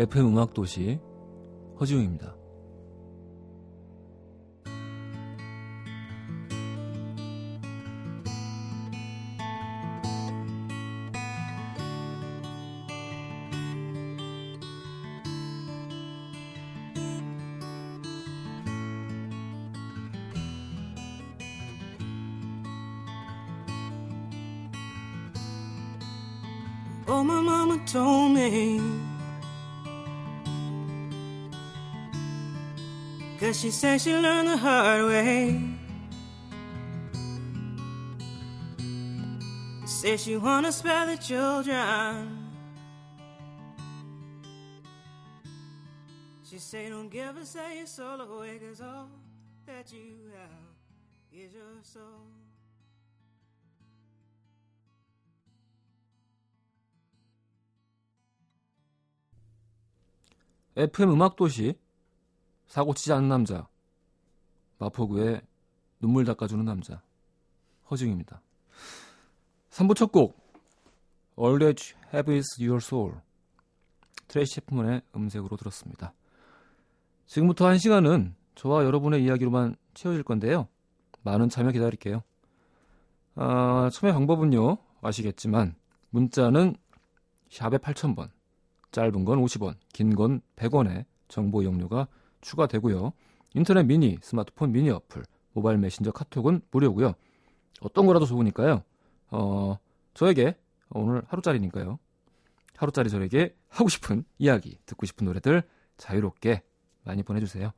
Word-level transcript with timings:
FM 0.00 0.28
음악 0.28 0.54
도시 0.54 0.98
허지웅입니다. 1.78 2.34
Oh, 27.06 27.22
my 27.22 27.42
mama 27.42 27.78
told 27.84 28.32
me. 28.32 29.09
Cause 33.39 33.59
she 33.59 33.69
said 33.71 33.99
she 33.99 34.13
learned 34.13 34.47
the 34.47 34.57
hard 34.57 35.05
way. 35.05 35.61
Said 39.85 40.19
she 40.19 40.37
wanna 40.37 40.71
spare 40.71 41.05
the 41.05 41.17
children. 41.17 42.45
She 46.49 46.59
said, 46.59 46.89
don't 46.91 47.09
give 47.09 47.35
a 47.35 47.45
say 47.45 47.79
your 47.79 47.87
soul 47.87 48.21
away, 48.21 48.59
cause 48.59 48.79
all 48.81 49.09
that 49.65 49.91
you 49.91 50.31
have 50.31 50.75
is 51.33 51.53
your 51.53 51.83
soul. 51.83 52.31
FM 60.75 61.13
음악도시 61.13 61.75
사고 62.70 62.94
치지 62.94 63.12
않는 63.12 63.28
남자 63.28 63.66
마포구에 64.78 65.42
눈물 65.98 66.24
닦아주는 66.24 66.64
남자 66.64 67.02
허증입니다. 67.90 68.40
3부 69.70 69.96
첫곡 69.96 70.38
You 71.36 71.94
Have 72.14 72.32
Is 72.36 72.62
Your 72.62 72.76
Soul 72.76 73.14
트레이시 74.28 74.54
제품문의 74.54 75.02
음색으로 75.16 75.56
들었습니다. 75.56 76.14
지금부터 77.26 77.66
한 77.66 77.76
시간은 77.78 78.36
저와 78.54 78.84
여러분의 78.84 79.24
이야기로만 79.24 79.74
채워질 79.94 80.22
건데요. 80.22 80.68
많은 81.22 81.48
참여 81.48 81.72
기다릴게요. 81.72 82.22
아, 83.34 83.90
참여 83.92 84.12
방법은요 84.12 84.78
아시겠지만 85.02 85.74
문자는 86.10 86.76
샵의 87.50 87.80
8000번 87.80 88.30
짧은 88.92 89.24
건 89.24 89.40
50원, 89.40 89.74
긴 89.92 90.14
건 90.14 90.40
100원의 90.54 91.04
정보 91.26 91.62
이용료가 91.62 92.06
추가되고요. 92.40 93.12
인터넷 93.54 93.84
미니, 93.84 94.18
스마트폰 94.22 94.72
미니 94.72 94.90
어플, 94.90 95.24
모바일 95.52 95.78
메신저 95.78 96.12
카톡은 96.12 96.62
무료고요. 96.70 97.14
어떤 97.80 98.06
거라도 98.06 98.26
좋으니까요. 98.26 98.82
어, 99.30 99.78
저에게 100.14 100.56
오늘 100.90 101.22
하루짜리니까요. 101.28 101.98
하루짜리 102.76 103.10
저에게 103.10 103.54
하고 103.68 103.88
싶은 103.88 104.24
이야기, 104.38 104.78
듣고 104.86 105.06
싶은 105.06 105.26
노래들 105.26 105.62
자유롭게 105.96 106.62
많이 107.04 107.22
보내주세요. 107.22 107.72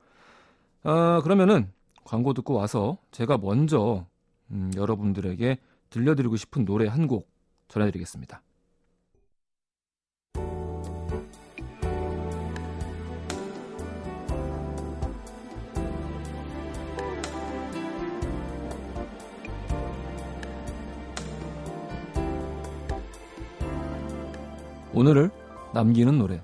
어, 0.84 1.20
그러면은 1.22 1.72
광고 2.04 2.34
듣고 2.34 2.54
와서 2.54 2.98
제가 3.10 3.38
먼저 3.38 4.06
음, 4.50 4.70
여러분들에게 4.74 5.58
들려드리고 5.90 6.36
싶은 6.36 6.64
노래 6.64 6.86
한 6.86 7.06
곡 7.06 7.30
전해드리겠습니다. 7.68 8.42
오늘을 24.94 25.30
남기는 25.72 26.18
노래. 26.18 26.40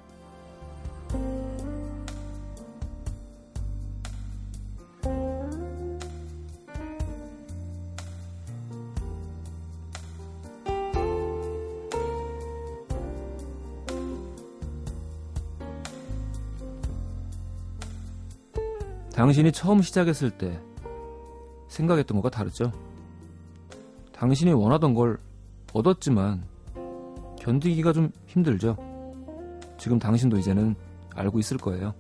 당신이 19.13 19.51
처음 19.53 19.83
시작했을 19.83 20.31
때 20.31 20.61
생각했던 21.67 22.17
것과 22.19 22.31
다르죠? 22.31 22.73
당신이 24.13 24.53
원하던 24.53 24.95
걸 24.95 25.19
얻었지만 25.73 26.45
견디기가 27.49 27.95
좀 27.95 28.11
힘들죠. 28.27 28.77
지금 29.79 29.99
당신도 29.99 30.37
이제는 30.37 30.75
알고 31.15 31.39
있을 31.39 31.57
거예요. 31.57 31.95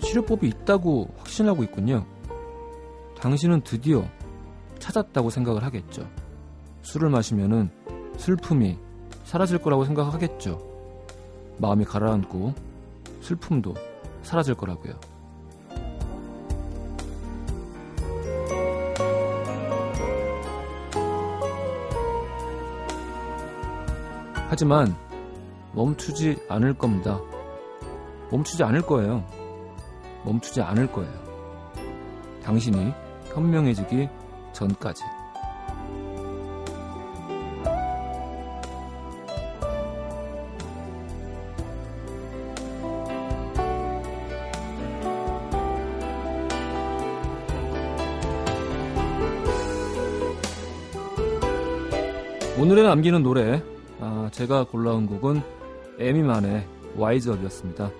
치료법이 0.00 0.46
있다고 0.46 1.08
확신하고 1.16 1.64
있군요. 1.64 2.06
당신은 3.18 3.62
드디어 3.62 4.04
찾았다고 4.78 5.30
생각을 5.30 5.64
하겠죠. 5.64 6.08
술을 6.82 7.10
마시면은 7.10 7.70
슬픔이 8.18 8.78
사라질 9.24 9.58
거라고 9.58 9.84
생각하겠죠. 9.84 10.60
마음이 11.58 11.84
가라앉고 11.86 12.54
슬픔도 13.20 13.74
사라질 14.22 14.54
거라고요. 14.54 15.13
하지만 24.54 24.94
멈추지 25.72 26.36
않을 26.48 26.74
겁니다. 26.74 27.20
멈추지 28.30 28.62
않을 28.62 28.82
거예요. 28.82 29.24
멈추지 30.24 30.62
않을 30.62 30.92
거예요. 30.92 31.12
당신이 32.44 32.92
현명해지기 33.32 34.08
전까지. 34.52 35.02
오늘의 52.56 52.84
남기는 52.84 53.20
노래 53.24 53.60
아, 54.00 54.28
제가 54.32 54.64
골라온 54.64 55.06
곡은 55.06 55.42
에이미 55.98 56.28
만의 56.28 56.66
Wise 56.96 57.15
Up이었습니다. 57.15 57.90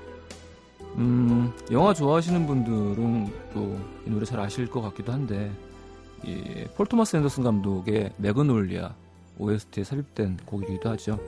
음, 0.97 1.53
영화 1.73 1.93
좋아하시는 1.93 2.47
분들은 2.47 3.33
또 3.53 3.95
이 4.07 4.11
노래 4.11 4.25
잘 4.25 4.41
아실 4.41 4.69
것 4.69 4.81
같기도 4.83 5.13
한데 5.13 5.51
이, 6.25 6.65
폴 6.77 6.87
토마스 6.87 7.17
앤더슨 7.17 7.43
감독의 7.45 8.13
Magnolia 8.17 8.95
OST에 9.39 9.85
삽입된 9.85 10.39
곡이기도 10.45 10.91
하죠. 10.91 11.19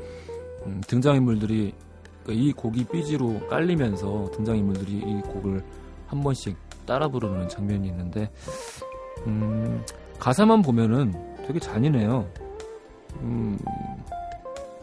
음, 0.67 0.81
등장인물들이 0.87 1.75
이 2.29 2.53
곡이 2.53 2.85
BG로 2.85 3.49
깔리면서 3.49 4.31
등장인물들이 4.35 4.99
이 4.99 5.21
곡을 5.23 5.63
한 6.07 6.23
번씩 6.23 6.57
따라 6.87 7.09
부르는 7.09 7.49
장면이 7.49 7.89
있는데 7.89 8.31
음, 9.27 9.83
가사만 10.19 10.63
보면은 10.63 11.13
되게 11.47 11.59
잔인해요. 11.59 12.29
음, 13.21 13.59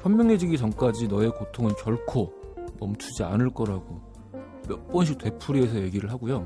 현명해지기 0.03 0.57
전까지 0.57 1.07
너의 1.07 1.31
고통은 1.31 1.73
결코 1.77 2.33
멈추지 2.79 3.23
않을 3.23 3.50
거라고 3.51 4.01
몇 4.67 4.88
번씩 4.89 5.17
되풀이해서 5.17 5.77
얘기를 5.81 6.11
하고요. 6.11 6.45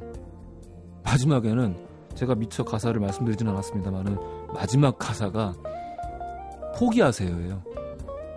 마지막에는 1.04 1.76
제가 2.14 2.36
미처 2.36 2.64
가사를 2.64 3.00
말씀드리진 3.00 3.48
않았습니다만은 3.48 4.18
마지막 4.54 4.98
가사가 4.98 5.54
포기하세요예요. 6.78 7.64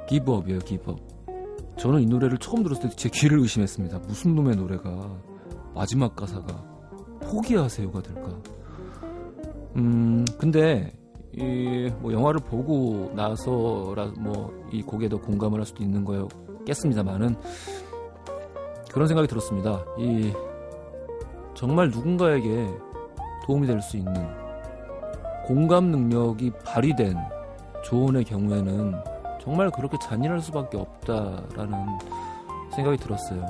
기브업이에요, 0.08 0.58
기브업. 0.60 0.98
저는 1.78 2.00
이 2.02 2.06
노래를 2.06 2.38
처음 2.38 2.62
들었을 2.62 2.90
때 2.90 2.96
제 2.96 3.08
귀를 3.10 3.38
의심했습니다. 3.40 3.98
무슨 4.00 4.34
놈의 4.34 4.56
노래가 4.56 5.16
마지막 5.74 6.14
가사가 6.16 6.64
포기하세요가 7.22 8.02
될까? 8.02 8.38
음, 9.76 10.24
근데 10.38 10.92
이 11.40 11.90
뭐 12.00 12.12
영화를 12.12 12.40
보고 12.40 13.10
나서라 13.14 14.12
뭐 14.18 14.50
이 14.72 14.82
곡에 14.82 15.08
더 15.08 15.16
공감을 15.18 15.58
할 15.58 15.66
수도 15.66 15.82
있는 15.82 16.04
거였겠습니다만은 16.04 17.34
그런 18.92 19.08
생각이 19.08 19.26
들었습니다. 19.28 19.84
이 19.98 20.32
정말 21.54 21.90
누군가에게 21.90 22.68
도움이 23.46 23.66
될 23.66 23.80
수 23.82 23.96
있는 23.96 24.14
공감 25.46 25.86
능력이 25.86 26.52
발휘된 26.64 27.16
조언의 27.84 28.24
경우에는 28.24 28.94
정말 29.40 29.70
그렇게 29.70 29.96
잔인할 29.98 30.40
수밖에 30.40 30.76
없다라는 30.78 31.74
생각이 32.74 32.96
들었어요. 32.98 33.44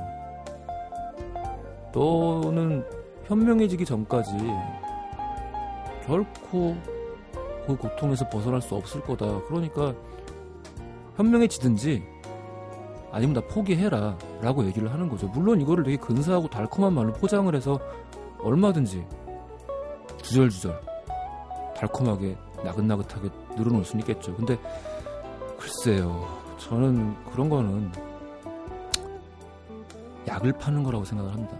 너는 1.93 2.85
현명해지기 3.25 3.85
전까지 3.85 4.33
결코 6.07 6.75
그 7.67 7.77
고통에서 7.77 8.29
벗어날 8.29 8.61
수 8.61 8.75
없을 8.75 9.01
거다. 9.03 9.43
그러니까 9.45 9.95
현명해지든지 11.17 12.03
아니면 13.13 13.35
다 13.35 13.41
포기해라 13.49 14.17
라고 14.41 14.65
얘기를 14.65 14.93
하는 14.93 15.09
거죠. 15.09 15.29
물론 15.29 15.61
이거를 15.61 15.85
되게 15.85 15.97
근사하고 15.97 16.49
달콤한 16.49 16.93
말로 16.93 17.13
포장을 17.13 17.53
해서 17.55 17.79
얼마든지 18.39 19.05
주절주절 20.23 20.81
달콤하게 21.77 22.37
나긋나긋하게 22.65 23.31
늘어놓을 23.57 23.85
수는 23.85 24.01
있겠죠. 24.01 24.35
근데 24.37 24.59
글쎄요. 25.59 26.41
저는 26.59 27.17
그런 27.25 27.49
거는 27.49 27.91
약을 30.29 30.53
파는 30.53 30.83
거라고 30.85 31.05
생각을 31.05 31.33
합니다. 31.33 31.57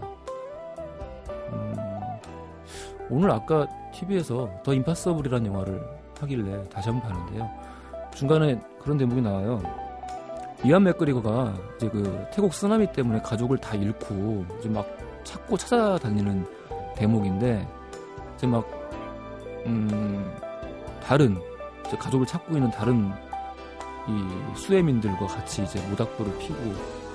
음, 1.51 1.75
오늘 3.09 3.31
아까 3.31 3.67
TV에서 4.01 4.49
더 4.63 4.73
임파서블이라는 4.73 5.45
영화를 5.47 5.81
하길래 6.19 6.67
다시 6.69 6.89
한번 6.89 7.09
봤는데요. 7.09 7.49
중간에 8.13 8.59
그런 8.79 8.97
대목이 8.97 9.21
나와요. 9.21 9.61
이안 10.63 10.83
맥그리거가 10.83 11.55
이제 11.75 11.89
그 11.89 12.25
태국 12.31 12.53
쓰나미 12.53 12.91
때문에 12.91 13.21
가족을 13.21 13.57
다 13.57 13.75
잃고 13.75 14.45
이제 14.59 14.69
막 14.69 14.85
찾고 15.23 15.57
찾아다니는 15.57 16.45
대목인데 16.95 17.67
이제 18.35 18.47
막 18.47 18.67
음, 19.65 20.31
다른 21.03 21.37
가족을 21.99 22.25
찾고 22.25 22.55
있는 22.55 22.69
다른 22.71 23.11
이 24.07 24.57
수혜민들과 24.57 25.27
같이 25.27 25.63
이제 25.63 25.79
모닥불을 25.89 26.37
피고 26.39 26.55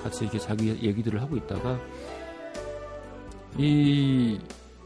같이 0.03 0.23
이렇게 0.23 0.39
자기 0.39 0.69
얘기들을 0.69 1.21
하고 1.21 1.35
있다가 1.37 1.77
이 3.57 4.39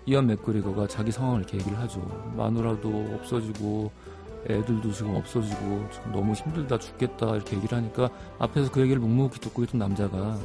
이안 0.06 0.28
맥그리거가 0.28 0.88
자기 0.88 1.12
상황을 1.12 1.42
이렇게 1.42 1.58
얘기를 1.58 1.78
하죠. 1.80 2.00
마누라도 2.36 3.18
없어지고 3.20 3.92
애들도 4.50 4.92
지금 4.92 5.16
없어지고 5.16 5.88
지금 5.92 6.12
너무 6.12 6.34
힘들다 6.34 6.80
죽겠다 6.80 7.36
이렇게 7.36 7.58
얘기를 7.58 7.78
하니까 7.78 8.10
앞에서 8.40 8.72
그 8.72 8.82
얘기를 8.82 9.00
묵묵히 9.00 9.40
듣고 9.40 9.64
있던 9.64 9.80
남자가 9.80 10.38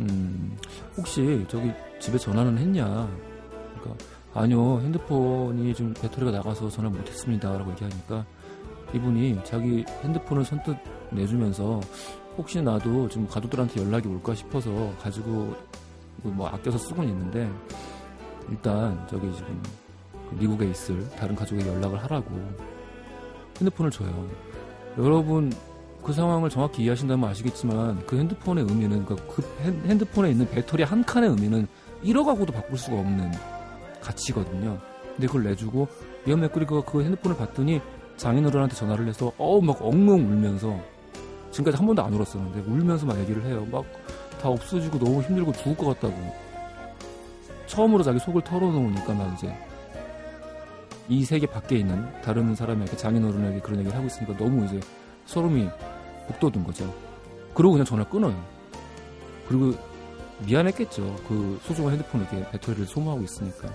음 0.00 0.56
혹시 0.96 1.44
저기 1.48 1.70
집에 2.00 2.16
전화는 2.16 2.56
했냐 2.56 3.08
그러니까 3.78 4.04
아니요 4.32 4.80
핸드폰이 4.80 5.74
좀 5.74 5.92
배터리가 5.92 6.30
나가서 6.30 6.70
전화 6.70 6.88
못했습니다라고 6.88 7.70
얘기하니까 7.72 8.24
이분이 8.94 9.40
자기 9.44 9.84
핸드폰을 10.02 10.44
선뜻 10.44 10.76
내주면서 11.10 11.80
혹시 12.38 12.62
나도 12.62 13.10
지금 13.10 13.26
가족들한테 13.26 13.82
연락이 13.82 14.08
올까 14.08 14.34
싶어서 14.34 14.70
가지고 15.02 15.54
뭐 16.22 16.48
아껴서 16.48 16.78
쓰고는 16.78 17.10
있는데 17.10 17.50
일단 18.50 19.06
저기 19.08 19.32
지금 19.34 19.62
미국에 20.32 20.68
있을 20.70 21.08
다른 21.10 21.34
가족에 21.34 21.66
연락을 21.66 22.02
하라고 22.04 22.30
핸드폰을 23.60 23.90
줘요. 23.90 24.28
여러분 24.98 25.52
그 26.02 26.12
상황을 26.12 26.50
정확히 26.50 26.82
이해하신다면 26.82 27.30
아시겠지만 27.30 28.04
그 28.06 28.18
핸드폰의 28.18 28.64
의미는 28.64 29.04
그, 29.04 29.16
그 29.16 29.42
핸드폰에 29.62 30.30
있는 30.30 30.48
배터리 30.48 30.82
한 30.82 31.04
칸의 31.04 31.30
의미는 31.30 31.66
1억하고도 32.02 32.52
바꿀 32.52 32.76
수가 32.76 32.98
없는 32.98 33.30
가치거든요. 34.00 34.78
근데 35.14 35.26
그걸 35.26 35.44
내주고 35.44 35.86
이언 36.26 36.40
맥그리거가 36.40 36.90
그 36.90 37.02
핸드폰을 37.02 37.36
봤더니 37.36 37.80
장인어른한테 38.16 38.74
전화를 38.74 39.06
해서 39.06 39.32
어우 39.38 39.62
막 39.62 39.80
엉엉 39.80 40.20
울면서 40.20 40.80
지금까지 41.50 41.76
한 41.76 41.86
번도 41.86 42.02
안 42.02 42.12
울었었는데 42.14 42.70
울면서 42.70 43.06
막 43.06 43.18
얘기를 43.18 43.44
해요. 43.44 43.66
막 43.70 43.84
다 44.42 44.48
없어지고 44.48 44.98
너무 44.98 45.22
힘들고 45.22 45.52
죽을 45.52 45.76
것 45.76 45.86
같다고. 45.86 46.14
처음으로 47.72 48.02
자기 48.02 48.18
속을 48.18 48.42
털어놓으니까 48.42 49.14
막 49.14 49.32
이제 49.32 49.56
이 51.08 51.24
세계 51.24 51.46
밖에 51.46 51.76
있는 51.76 52.06
다른 52.20 52.54
사람에게 52.54 52.98
장인어른에게 52.98 53.60
그런 53.60 53.78
얘기를 53.78 53.96
하고 53.96 54.08
있으니까 54.08 54.36
너무 54.36 54.66
이제 54.66 54.78
소름이 55.24 55.70
북돋은 56.28 56.64
거죠. 56.64 56.94
그러고 57.54 57.72
그냥 57.72 57.86
전화 57.86 58.04
끊어요. 58.04 58.38
그리고 59.48 59.72
미안했겠죠. 60.46 61.16
그 61.26 61.58
소중한 61.62 61.94
핸드폰을 61.94 62.26
이렇게 62.30 62.50
배터리를 62.50 62.84
소모하고 62.86 63.22
있으니까. 63.22 63.70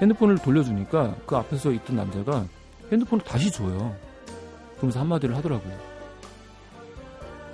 핸드폰을 0.00 0.38
돌려주니까 0.38 1.16
그 1.26 1.36
앞에서 1.36 1.72
있던 1.72 1.96
남자가 1.96 2.46
핸드폰을 2.92 3.24
다시 3.24 3.50
줘요. 3.50 3.96
그러면서 4.76 5.00
한마디를 5.00 5.36
하더라고요. 5.36 5.76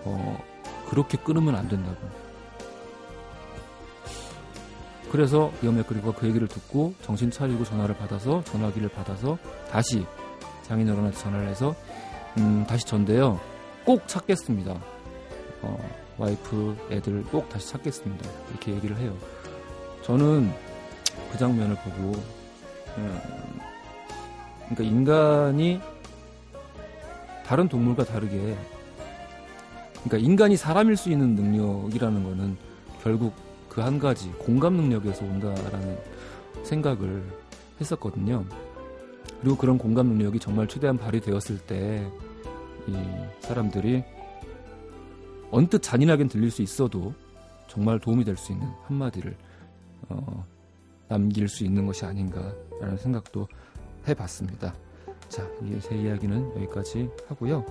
어, 0.04 0.44
그렇게 0.90 1.16
끊으면 1.16 1.56
안 1.56 1.68
된다고. 1.68 2.25
그래서 5.10 5.52
이어맥그리가 5.62 6.12
그 6.12 6.26
얘기를 6.26 6.48
듣고 6.48 6.94
정신 7.02 7.30
차리고 7.30 7.64
전화를 7.64 7.96
받아서 7.96 8.42
전화기를 8.44 8.88
받아서 8.88 9.38
다시 9.70 10.04
장인어른한테 10.62 11.16
전화를 11.18 11.48
해서 11.48 11.74
음, 12.38 12.64
다시 12.68 12.84
전데요. 12.84 13.40
꼭 13.84 14.06
찾겠습니다. 14.08 14.76
어, 15.62 15.90
와이프, 16.18 16.88
애들 16.90 17.24
꼭 17.24 17.48
다시 17.48 17.68
찾겠습니다. 17.68 18.28
이렇게 18.50 18.72
얘기를 18.72 18.96
해요. 18.98 19.16
저는 20.02 20.52
그 21.32 21.38
장면을 21.38 21.76
보고 21.76 22.20
음, 22.98 23.20
그러니까 24.68 24.82
인간이 24.84 25.80
다른 27.46 27.68
동물과 27.68 28.04
다르게 28.04 28.56
그러니까 30.04 30.18
인간이 30.18 30.56
사람일 30.56 30.96
수 30.96 31.10
있는 31.10 31.34
능력이라는 31.34 32.24
거는 32.24 32.56
결국 33.02 33.45
그 33.76 33.82
한 33.82 33.98
가지 33.98 34.30
공감 34.38 34.72
능력에서 34.74 35.22
온다라는 35.26 35.98
생각을 36.64 37.22
했었거든요. 37.78 38.42
그리고 39.42 39.56
그런 39.56 39.76
공감 39.76 40.06
능력이 40.06 40.40
정말 40.40 40.66
최대한 40.66 40.96
발휘되었을 40.96 41.58
때 41.58 42.10
이 42.86 42.94
사람들이 43.40 44.04
언뜻 45.50 45.82
잔인하게 45.82 46.28
들릴 46.28 46.50
수 46.50 46.62
있어도 46.62 47.12
정말 47.66 47.98
도움이 47.98 48.24
될 48.24 48.36
수 48.36 48.52
있는 48.52 48.66
한마디를 48.84 49.36
어, 50.08 50.44
남길 51.08 51.48
수 51.48 51.64
있는 51.64 51.86
것이 51.86 52.04
아닌가라는 52.04 52.96
생각도 52.96 53.48
해봤습니다. 54.06 54.74
자, 55.28 55.46
제 55.80 55.96
이야기는 55.96 56.56
여기까지 56.56 57.10
하고요. 57.28 57.64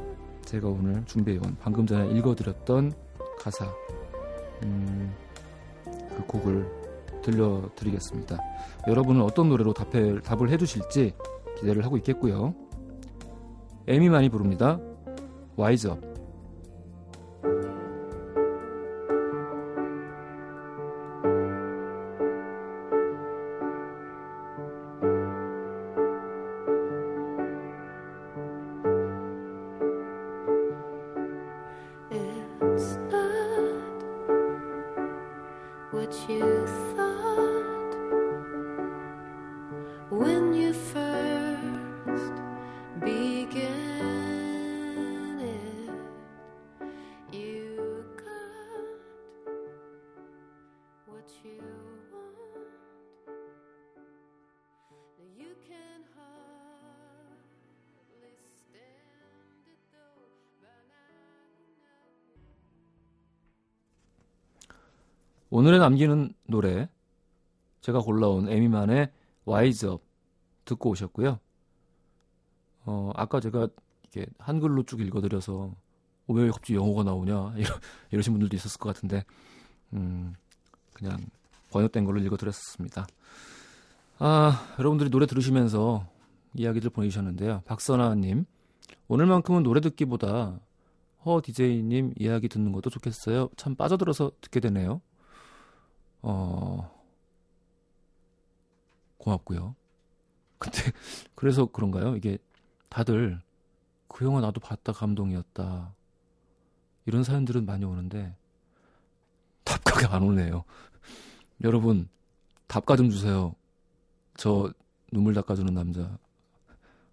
제가 0.44 0.68
오늘 0.68 1.04
준비해온 1.06 1.56
방금 1.62 1.88
전에 1.88 2.10
읽어드렸던 2.12 2.94
가사, 3.40 3.72
음, 4.64 5.14
그 6.16 6.26
곡을 6.26 6.70
들려드리겠습니다. 7.22 8.38
여러분은 8.88 9.22
어떤 9.22 9.50
노래로 9.50 9.74
답을, 9.74 10.22
답을 10.22 10.50
해주실지 10.50 11.14
기대를 11.58 11.84
하고 11.84 11.98
있겠고요. 11.98 12.54
에이미 13.88 14.10
만이 14.10 14.30
부릅니다. 14.30 14.80
Wise 15.56 15.88
Up. 15.88 16.15
오늘의 65.56 65.80
남기는 65.80 66.34
노래 66.48 66.90
제가 67.80 68.00
골라온 68.00 68.50
에이미 68.50 68.76
만의 68.76 69.10
Wise 69.46 69.86
Up 69.86 70.02
듣고 70.66 70.90
오셨고요. 70.90 71.40
어, 72.84 73.12
아까 73.16 73.40
제가 73.40 73.70
이게 74.06 74.26
한글로 74.38 74.84
쭉 74.84 75.00
읽어드려서 75.00 75.74
어, 76.28 76.34
왜 76.34 76.48
갑자기 76.48 76.76
영어가 76.76 77.04
나오냐 77.04 77.54
이러, 77.56 77.74
이러신 78.12 78.34
분들도 78.34 78.54
있었을 78.54 78.80
것 78.80 78.94
같은데 78.94 79.24
음, 79.94 80.34
그냥 80.92 81.20
번역된 81.72 82.04
걸로 82.04 82.20
읽어드렸습니다. 82.20 83.08
아, 84.20 84.76
여러분들이 84.78 85.10
노래 85.10 85.26
들으시면서 85.26 86.06
이야기들 86.54 86.90
보내주셨는데요. 86.90 87.62
박선아님, 87.64 88.44
오늘만큼은 89.08 89.64
노래 89.64 89.80
듣기보다 89.80 90.60
허 91.24 91.42
DJ님 91.42 92.14
이야기 92.18 92.50
듣는 92.50 92.74
것도 92.74 92.90
좋겠어요. 92.90 93.48
참 93.56 93.76
빠져들어서 93.76 94.34
듣게 94.42 94.60
되네요. 94.60 95.00
어, 96.28 96.92
고맙고요. 99.18 99.76
근데 100.58 100.80
그래서 101.36 101.68
그런가요? 101.68 102.16
이게 102.16 102.40
다들 102.90 103.40
그 104.08 104.26
영화 104.26 104.42
나도 104.42 104.60
봤다 104.60 104.92
감동이었다. 104.92 105.94
이런 107.06 107.24
사연들은 107.24 107.68
많이 107.68 107.86
오는데 107.86 108.36
답가가 109.64 110.16
안 110.16 110.24
오네요. 110.24 110.64
여러분 111.64 112.10
답가 112.66 112.96
좀 112.96 113.12
주세요. 113.12 113.54
저 114.36 114.74
눈물 115.12 115.36
닦아주는 115.36 115.72
남자 115.76 116.18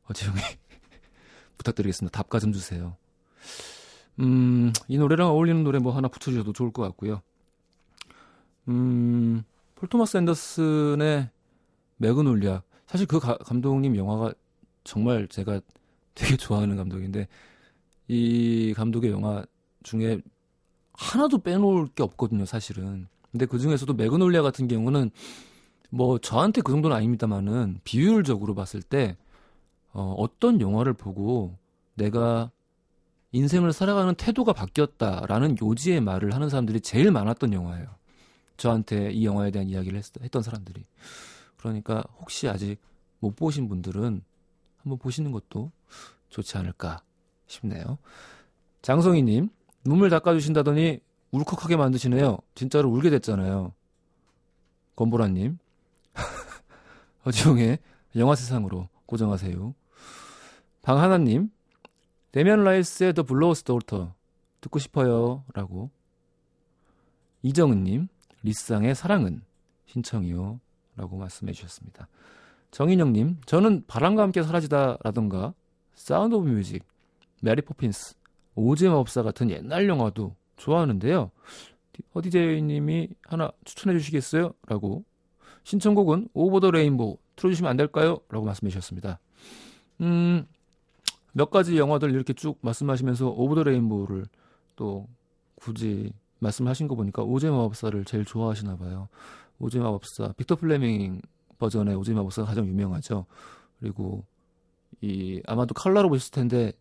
어지영이 0.08 0.40
부탁드리겠습니다. 1.58 2.16
답가 2.16 2.38
좀 2.38 2.52
주세요. 2.52 2.96
음, 4.20 4.72
이 4.88 4.96
노래랑 4.96 5.28
어울리는 5.28 5.62
노래 5.64 5.78
뭐 5.80 5.94
하나 5.94 6.08
붙여주셔도 6.08 6.54
좋을 6.54 6.72
것 6.72 6.82
같고요. 6.82 7.20
음, 8.68 9.42
폴 9.74 9.88
토마스 9.88 10.16
앤더슨의 10.18 11.28
매그놀리아. 11.96 12.62
사실 12.86 13.06
그 13.06 13.18
가, 13.18 13.36
감독님 13.38 13.96
영화가 13.96 14.32
정말 14.84 15.28
제가 15.28 15.60
되게 16.14 16.36
좋아하는 16.36 16.76
감독인데 16.76 17.26
이 18.08 18.74
감독의 18.76 19.10
영화 19.10 19.44
중에 19.82 20.20
하나도 20.92 21.38
빼놓을 21.38 21.88
게 21.88 22.02
없거든요, 22.02 22.44
사실은. 22.44 23.08
근데 23.30 23.46
그 23.46 23.58
중에서도 23.58 23.94
매그놀리아 23.94 24.42
같은 24.42 24.68
경우는 24.68 25.10
뭐 25.90 26.18
저한테 26.18 26.60
그 26.60 26.72
정도는 26.72 26.96
아닙니다만은 26.96 27.80
비율적으로 27.84 28.54
봤을 28.54 28.82
때 28.82 29.16
어, 29.92 30.14
어떤 30.18 30.60
영화를 30.60 30.92
보고 30.92 31.56
내가 31.94 32.50
인생을 33.32 33.72
살아가는 33.72 34.14
태도가 34.14 34.52
바뀌었다라는 34.52 35.56
요지의 35.60 36.00
말을 36.02 36.34
하는 36.34 36.50
사람들이 36.50 36.80
제일 36.80 37.10
많았던 37.10 37.52
영화예요. 37.52 37.86
저한테 38.62 39.10
이 39.10 39.26
영화에 39.26 39.50
대한 39.50 39.68
이야기를 39.68 39.98
했, 39.98 40.04
했던 40.22 40.40
사람들이. 40.40 40.84
그러니까 41.56 42.04
혹시 42.20 42.48
아직 42.48 42.76
못 43.18 43.34
보신 43.34 43.68
분들은 43.68 44.22
한번 44.76 44.98
보시는 44.98 45.32
것도 45.32 45.72
좋지 46.28 46.56
않을까 46.58 47.02
싶네요. 47.48 47.98
장성희님, 48.82 49.48
눈물 49.82 50.10
닦아주신다더니 50.10 51.00
울컥하게 51.32 51.76
만드시네요. 51.76 52.38
진짜로 52.54 52.88
울게 52.90 53.10
됐잖아요. 53.10 53.72
건보라님, 54.94 55.58
허지웅의 57.26 57.80
영화 58.14 58.36
세상으로 58.36 58.88
고정하세요. 59.06 59.74
방하나님, 60.82 61.50
데미안 62.30 62.62
라이스의 62.62 63.14
The 63.14 63.24
Blower's 63.24 63.64
Daughter 63.64 64.14
듣고 64.60 64.78
싶어요. 64.78 65.42
라고. 65.52 65.90
이정은님, 67.42 68.06
리쌍의 68.42 68.94
사랑은 68.94 69.42
신청이요. 69.86 70.60
라고 70.96 71.16
말씀해 71.16 71.52
주셨습니다. 71.52 72.08
정인영님, 72.70 73.38
저는 73.46 73.84
바람과 73.86 74.22
함께 74.22 74.42
사라지다 74.42 74.98
라던가 75.02 75.54
Sound 75.94 76.34
of 76.34 76.48
Music, 76.48 76.84
메리 77.40 77.62
포핀스, 77.62 78.14
오즈의 78.54 78.90
마법사 78.90 79.22
같은 79.22 79.50
옛날 79.50 79.88
영화도 79.88 80.34
좋아하는데요. 80.56 81.30
허디제이님이 82.14 83.08
하나 83.22 83.50
추천해 83.64 83.98
주시겠어요? 83.98 84.54
라고 84.66 85.04
신청곡은 85.64 86.28
Over 86.32 86.60
the 86.60 86.70
Rainbow 86.70 87.18
틀어주시면 87.36 87.70
안 87.70 87.76
될까요? 87.76 88.20
라고 88.28 88.44
말씀해 88.44 88.70
주셨습니다. 88.70 89.18
음, 90.00 90.46
몇 91.32 91.50
가지 91.50 91.78
영화들 91.78 92.10
이렇게 92.10 92.32
쭉 92.32 92.58
말씀하시면서 92.62 93.28
Over 93.28 93.54
the 93.54 93.62
Rainbow를 93.62 94.26
또 94.76 95.08
굳이 95.54 96.12
말씀하신 96.42 96.88
거 96.88 96.94
보니까 96.94 97.22
오즈의 97.22 97.52
마법사를 97.52 98.04
제일 98.04 98.24
좋아하시나 98.24 98.76
봐요. 98.76 99.08
오즈의 99.58 99.82
마법사, 99.82 100.34
빅터 100.36 100.56
플레밍 100.56 101.20
버전의 101.58 101.94
오즈의 101.96 102.16
마법사가 102.16 102.48
가장 102.48 102.66
유명하죠. 102.66 103.26
그리고 103.80 104.24
이 105.00 105.40
아마도 105.46 105.74
칼라로 105.74 106.08
보셨을 106.08 106.32
텐데 106.32 106.72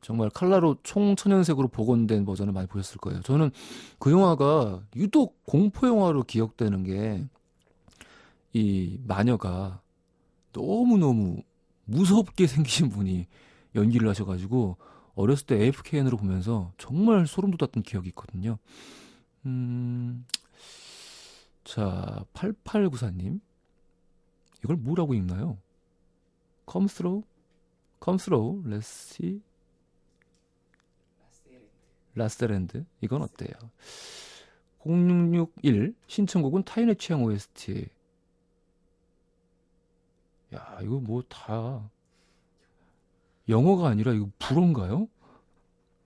정말 0.00 0.30
칼라로 0.30 0.76
총천연색으로 0.82 1.68
복원된 1.68 2.24
버전을 2.24 2.52
많이 2.52 2.66
보셨을 2.66 2.98
거예요. 2.98 3.20
저는 3.22 3.50
그 3.98 4.10
영화가 4.10 4.82
유독 4.96 5.44
공포 5.44 5.86
영화로 5.86 6.22
기억되는 6.24 6.84
게 6.84 7.24
이 8.52 8.98
마녀가 9.06 9.80
너무너무 10.52 11.42
무섭게 11.84 12.46
생기신 12.48 12.90
분이 12.90 13.26
연기를 13.74 14.08
하셔가지고 14.08 14.76
어렸을 15.14 15.46
때 15.46 15.56
AFKN으로 15.56 16.16
보면서 16.16 16.72
정말 16.78 17.26
소름 17.26 17.50
돋았던 17.50 17.82
기억이 17.82 18.08
있거든요. 18.10 18.58
음, 19.46 20.24
자, 21.64 22.24
8894님. 22.34 23.40
이걸 24.64 24.76
뭐라고 24.76 25.14
읽나요? 25.14 25.58
Come 26.70 26.86
through? 26.86 27.26
Come 28.02 28.18
through? 28.18 28.62
Let's 28.68 28.86
see. 28.86 29.42
라스트랜드. 32.14 32.84
이건 33.00 33.22
어때요? 33.22 33.52
0661 34.84 35.94
신청곡은 36.06 36.64
타인의 36.64 36.96
취향 36.96 37.22
OST. 37.24 37.88
야, 40.54 40.78
이거 40.82 41.00
뭐 41.00 41.22
다 41.28 41.90
영어가 43.48 43.88
아니라 43.88 44.12
이거 44.12 44.28
불어인가요? 44.38 45.08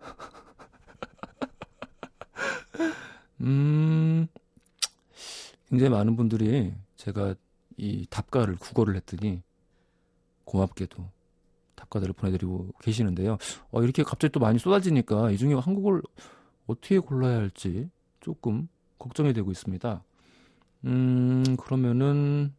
음, 3.40 4.28
굉장히 5.68 5.90
많은 5.90 6.16
분들이 6.16 6.72
제가 6.96 7.34
이 7.76 8.06
답가를 8.08 8.56
국어를 8.56 8.96
했더니 8.96 9.42
고맙게도 10.44 11.10
답가들을 11.74 12.14
보내드리고 12.14 12.72
계시는데요. 12.82 13.36
어, 13.70 13.82
이렇게 13.82 14.02
갑자기 14.02 14.32
또 14.32 14.40
많이 14.40 14.58
쏟아지니까 14.58 15.30
이 15.30 15.36
중에 15.36 15.54
한국을 15.54 16.02
어떻게 16.66 16.98
골라야 16.98 17.36
할지 17.36 17.90
조금 18.20 18.68
걱정이 18.98 19.34
되고 19.34 19.50
있습니다. 19.50 20.02
음, 20.86 21.56
그러면은 21.58 22.54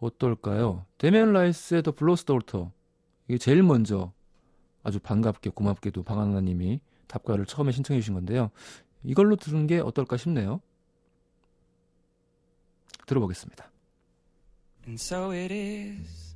어떨까요? 0.00 0.84
데미안 0.98 1.32
라이스의 1.32 1.82
더 1.82 1.92
블로스 1.92 2.24
더울터 2.24 2.72
이게 3.28 3.38
제일 3.38 3.62
먼저 3.62 4.12
아주 4.82 4.98
반갑게 4.98 5.50
고맙게도 5.50 6.02
방하나님이 6.02 6.80
답가를 7.06 7.46
처음에 7.46 7.72
신청해 7.72 8.00
주신 8.00 8.14
건데요. 8.14 8.50
이걸로 9.04 9.36
들은 9.36 9.66
게 9.66 9.78
어떨까 9.78 10.16
싶네요. 10.16 10.60
들어보겠습니다. 13.06 13.70
And 14.86 15.00
so 15.00 15.32
it 15.32 15.54
is, 15.54 16.34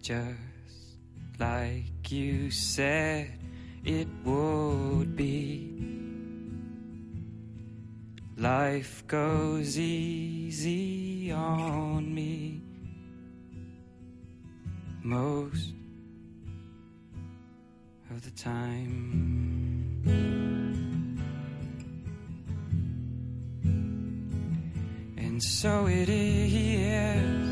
just 0.00 0.98
like 1.38 2.10
you 2.10 2.46
said 2.46 3.38
it 3.84 4.08
would 4.24 5.14
be. 5.16 5.76
Life 8.36 9.06
goes 9.06 9.78
easy 9.78 11.32
on 11.32 12.12
me 12.12 12.65
most 15.06 15.72
of 18.10 18.22
the 18.24 18.30
time. 18.32 20.02
And 25.16 25.40
so 25.40 25.86
it 25.86 26.08
is 26.08 27.45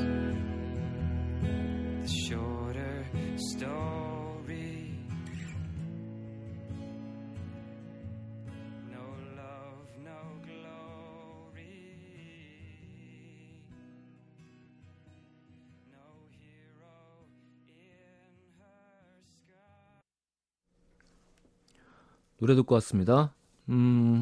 노래 22.45 22.55
듣고 22.57 22.75
왔습니다. 22.75 23.35
음, 23.71 24.21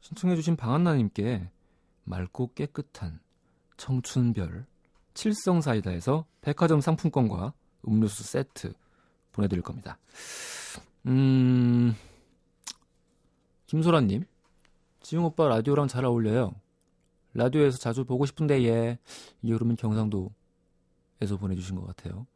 신청해주신 0.00 0.56
방한나님께 0.56 1.50
맑고 2.04 2.54
깨끗한 2.54 3.20
청춘별 3.76 4.64
칠성사이다에서 5.12 6.24
백화점 6.40 6.80
상품권과 6.80 7.52
음료수 7.86 8.22
세트 8.22 8.72
보내드릴 9.32 9.62
겁니다. 9.62 9.98
음, 11.04 11.94
김소라님, 13.66 14.24
지웅 15.02 15.26
오빠 15.26 15.46
라디오랑 15.46 15.88
잘 15.88 16.06
어울려요. 16.06 16.54
라디오에서 17.34 17.76
자주 17.76 18.06
보고 18.06 18.24
싶은데 18.24 18.64
예. 18.64 18.98
이 19.42 19.52
여름은 19.52 19.76
경상도에서 19.76 20.34
에서 21.20 21.36
보내주신 21.36 21.76
것 21.76 21.86
같아요. 21.88 22.26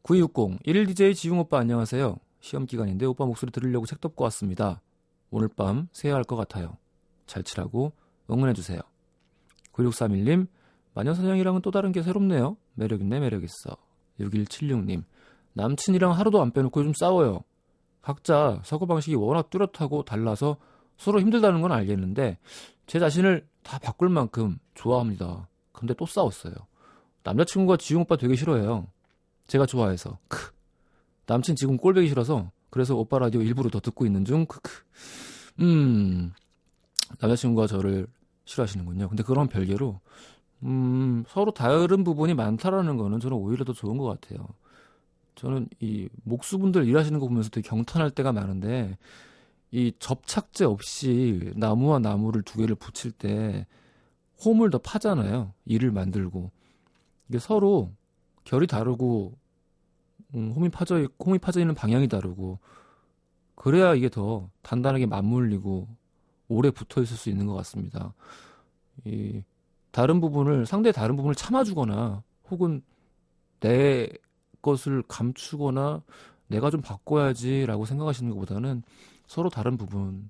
9260 0.00 0.62
1일 0.62 0.86
DJ 0.86 1.14
지웅 1.14 1.38
오빠 1.38 1.58
안녕하세요. 1.58 2.16
시험 2.46 2.64
기간인데 2.64 3.06
오빠 3.06 3.26
목소리 3.26 3.50
들으려고 3.50 3.86
책 3.86 4.00
덮고 4.00 4.22
왔습니다. 4.24 4.80
오늘 5.30 5.48
밤 5.48 5.88
새야 5.92 6.14
할 6.14 6.22
것 6.22 6.36
같아요. 6.36 6.76
잘 7.26 7.42
치라고 7.42 7.92
응원해주세요. 8.30 8.80
9631님 9.72 10.46
마녀사냥이랑은 10.94 11.62
또 11.62 11.72
다른 11.72 11.90
게 11.90 12.02
새롭네요. 12.04 12.56
매력있네 12.74 13.18
매력있어. 13.18 13.76
6176님 14.20 15.02
남친이랑 15.54 16.12
하루도 16.12 16.40
안 16.40 16.52
빼놓고 16.52 16.84
좀 16.84 16.92
싸워요. 16.94 17.40
각자 18.00 18.60
사고방식이 18.62 19.16
워낙 19.16 19.50
뚜렷하고 19.50 20.04
달라서 20.04 20.56
서로 20.98 21.20
힘들다는 21.20 21.62
건 21.62 21.72
알겠는데 21.72 22.38
제 22.86 23.00
자신을 23.00 23.44
다 23.64 23.80
바꿀 23.80 24.08
만큼 24.08 24.60
좋아합니다. 24.74 25.48
근데 25.72 25.94
또 25.94 26.06
싸웠어요. 26.06 26.54
남자친구가 27.24 27.76
지웅 27.78 28.02
오빠 28.02 28.16
되게 28.16 28.36
싫어해요. 28.36 28.86
제가 29.48 29.66
좋아해서. 29.66 30.18
크. 30.28 30.55
남친 31.26 31.56
지금 31.56 31.76
꼴보기 31.76 32.08
싫어서 32.08 32.50
그래서 32.70 32.96
오빠 32.96 33.18
라디오 33.18 33.42
일부러 33.42 33.70
더 33.70 33.80
듣고 33.80 34.06
있는 34.06 34.24
중. 34.24 34.46
크크. 34.46 34.70
음. 35.60 36.32
남자친구가 37.20 37.66
저를 37.66 38.06
싫어하시는군요. 38.44 39.08
근데 39.08 39.22
그런 39.22 39.48
별개로 39.48 40.00
음, 40.62 41.24
서로 41.28 41.52
다른 41.52 42.04
부분이 42.04 42.34
많다라는 42.34 42.96
거는 42.96 43.20
저는 43.20 43.36
오히려 43.36 43.64
더 43.64 43.72
좋은 43.72 43.98
것 43.98 44.04
같아요. 44.04 44.46
저는 45.34 45.68
이 45.80 46.08
목수분들 46.24 46.86
일하시는 46.86 47.18
거 47.20 47.28
보면서 47.28 47.50
되게 47.50 47.68
경탄할 47.68 48.10
때가 48.10 48.32
많은데 48.32 48.96
이 49.70 49.92
접착제 49.98 50.64
없이 50.64 51.52
나무와 51.56 51.98
나무를 51.98 52.42
두 52.42 52.58
개를 52.58 52.74
붙일 52.74 53.12
때 53.12 53.66
홈을 54.44 54.70
더 54.70 54.78
파잖아요. 54.78 55.52
이를 55.66 55.90
만들고 55.90 56.50
이게 57.28 57.38
서로 57.38 57.90
결이 58.44 58.66
다르고 58.66 59.34
음, 60.36 60.52
홈이 60.54 60.68
파져 60.68 61.00
있, 61.00 61.10
홈이 61.18 61.38
파져 61.38 61.60
있는 61.60 61.74
방향이 61.74 62.08
다르고 62.08 62.58
그래야 63.54 63.94
이게 63.94 64.08
더 64.08 64.48
단단하게 64.62 65.06
맞물리고 65.06 65.88
오래 66.48 66.70
붙어 66.70 67.02
있을 67.02 67.16
수 67.16 67.30
있는 67.30 67.46
것 67.46 67.54
같습니다. 67.54 68.14
이 69.04 69.42
다른 69.90 70.20
부분을 70.20 70.66
상대의 70.66 70.92
다른 70.92 71.16
부분을 71.16 71.34
참아주거나 71.34 72.22
혹은 72.50 72.82
내 73.60 74.08
것을 74.60 75.02
감추거나 75.08 76.02
내가 76.48 76.70
좀 76.70 76.82
바꿔야지라고 76.82 77.86
생각하시는 77.86 78.30
것보다는 78.30 78.82
서로 79.26 79.48
다른 79.48 79.76
부분 79.76 80.28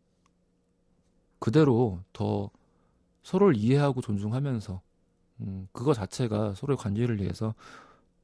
그대로 1.38 2.01
더 2.12 2.51
서로를 3.23 3.57
이해하고 3.57 4.01
존중하면서 4.01 4.81
음, 5.40 5.69
그거 5.73 5.92
자체가 5.92 6.55
서로의 6.55 6.77
관계를 6.77 7.21
위해서 7.21 7.55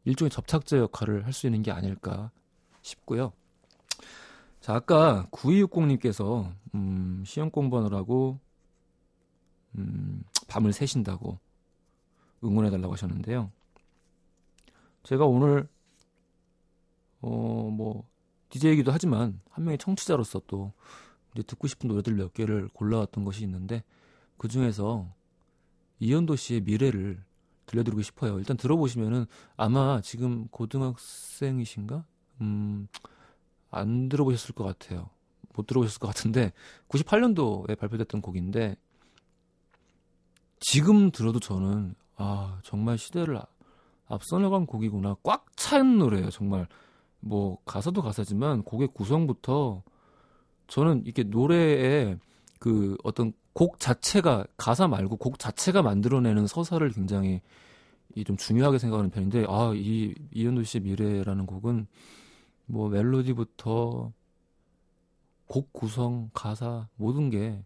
일종의 0.05 0.31
접착제 0.31 0.79
역할을 0.79 1.25
할 1.27 1.33
수 1.33 1.47
있는 1.47 1.63
게 1.63 1.71
아닐까 1.71 2.31
싶고요. 2.83 3.33
자, 4.61 4.75
아까 4.75 5.27
9260님께서 5.31 6.53
음, 6.75 7.23
시험 7.27 7.51
공부하느라고 7.51 8.39
음, 9.77 10.23
밤을 10.49 10.73
새신다고 10.73 11.39
응원해달라고 12.45 12.93
하셨는데요. 12.93 13.51
제가 15.05 15.27
오늘 15.27 15.69
어, 17.21 17.71
뭐 17.73 18.09
DJ이기도 18.51 18.93
하지만 18.93 19.41
한 19.51 19.65
명의 19.65 19.79
청취자로서 19.79 20.43
또 20.47 20.73
이제 21.33 21.43
듣고 21.43 21.67
싶은 21.67 21.89
노래들 21.89 22.15
몇 22.15 22.35
개를 22.35 22.69
골라왔던 22.69 23.25
것이 23.25 23.43
있는데 23.45 23.83
그 24.37 24.49
중에서 24.49 25.13
이현도 26.01 26.37
씨의 26.37 26.63
미래를 26.63 27.25
들려드리고 27.73 28.03
싶어요. 28.03 28.39
일단 28.39 28.57
들어보시면은 28.57 29.27
아마 29.57 30.01
지금 30.03 30.47
고등학생이신가? 30.49 32.05
음, 32.43 32.87
안 33.71 34.09
들어보셨을 34.09 34.55
것 34.55 34.65
같아요. 34.65 35.11
못 35.55 35.67
들어보셨을 35.67 35.99
것 35.99 36.07
같은데 36.09 36.53
98년도에 36.89 37.79
발표됐던 37.79 38.23
곡인데 38.23 38.77
지금 40.61 41.11
들어도 41.11 41.41
저는 41.41 41.95
아 42.17 42.61
정말 42.63 42.97
시대를 42.97 43.41
앞서 44.07 44.39
나간 44.39 44.67
곡이구나 44.67 45.17
꽉 45.23 45.47
찬 45.57 45.99
노래예요 45.99 46.31
정말 46.31 46.67
뭐 47.21 47.59
가사도 47.65 48.03
가사지만 48.03 48.63
곡의 48.63 48.89
구성부터 48.95 49.83
저는 50.67 51.03
이렇게 51.05 51.23
노래에 51.23 52.17
그 52.59 52.97
어떤 53.05 53.33
곡 53.53 53.79
자체가 53.79 54.47
가사 54.57 54.89
말고 54.89 55.17
곡 55.17 55.39
자체가 55.39 55.83
만들어내는 55.83 56.47
서사를 56.47 56.89
굉장히 56.91 57.41
이좀 58.15 58.37
중요하게 58.37 58.79
생각하는 58.79 59.11
편인데 59.11 59.47
아이 59.49 60.15
이현도 60.33 60.65
씨의 60.65 60.83
미래라는 60.83 61.47
곡은 61.47 61.87
뭐 62.67 62.89
멜로디부터 62.89 64.13
곡 65.47 65.73
구성 65.73 66.31
가사 66.33 66.89
모든 66.97 67.31
게 67.31 67.63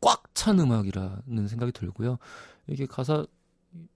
꽉 0.00 0.30
찬 0.34 0.58
음악이라는 0.58 1.48
생각이 1.48 1.72
들고요. 1.72 2.18
이게 2.66 2.86
가사 2.86 3.26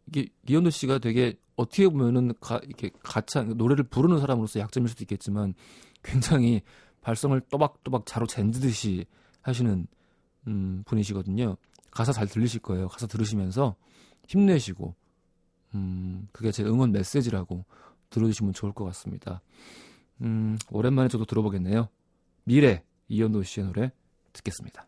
이게 0.07 0.29
이현도 0.48 0.70
씨가 0.70 0.98
되게 0.98 1.38
어떻게 1.57 1.88
보면은 1.88 2.35
가, 2.40 2.59
이렇게 2.62 2.90
가찬 3.03 3.57
노래를 3.57 3.85
부르는 3.85 4.18
사람으로서 4.20 4.61
약점일 4.61 4.88
수도 4.88 5.05
있겠지만 5.05 5.55
굉장히 6.03 6.62
발성을 7.00 7.38
또박또박 7.50 8.07
자로 8.07 8.27
잰 8.27 8.50
듯이 8.50 9.07
하시는 9.40 9.87
음, 10.46 10.83
분이시거든요. 10.87 11.57
가사 11.90 12.12
잘 12.12 12.26
들리실 12.26 12.61
거예요. 12.61 12.88
가사 12.88 13.07
들으시면서 13.07 13.76
힘내시고 14.26 14.94
음, 15.74 16.28
그게 16.33 16.50
제 16.50 16.64
응원 16.64 16.92
메시지라고 16.92 17.64
들어주시면 18.11 18.52
좋을 18.52 18.72
것 18.72 18.85
같습니다. 18.87 19.40
음, 20.20 20.59
오랜만에 20.70 21.09
저도 21.09 21.24
들어보겠네요. 21.24 21.88
미래 22.44 22.85
이현도 23.09 23.42
씨의 23.42 23.66
노래 23.66 23.92
듣겠습니다. 24.33 24.87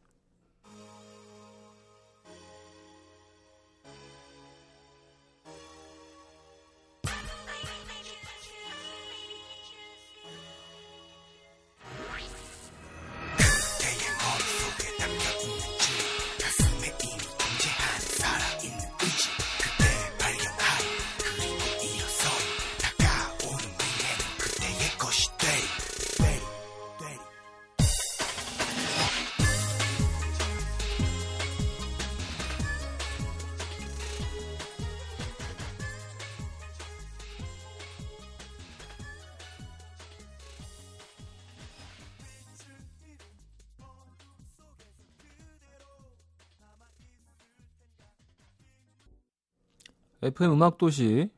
FM 50.36 50.52
음악도시 50.52 51.30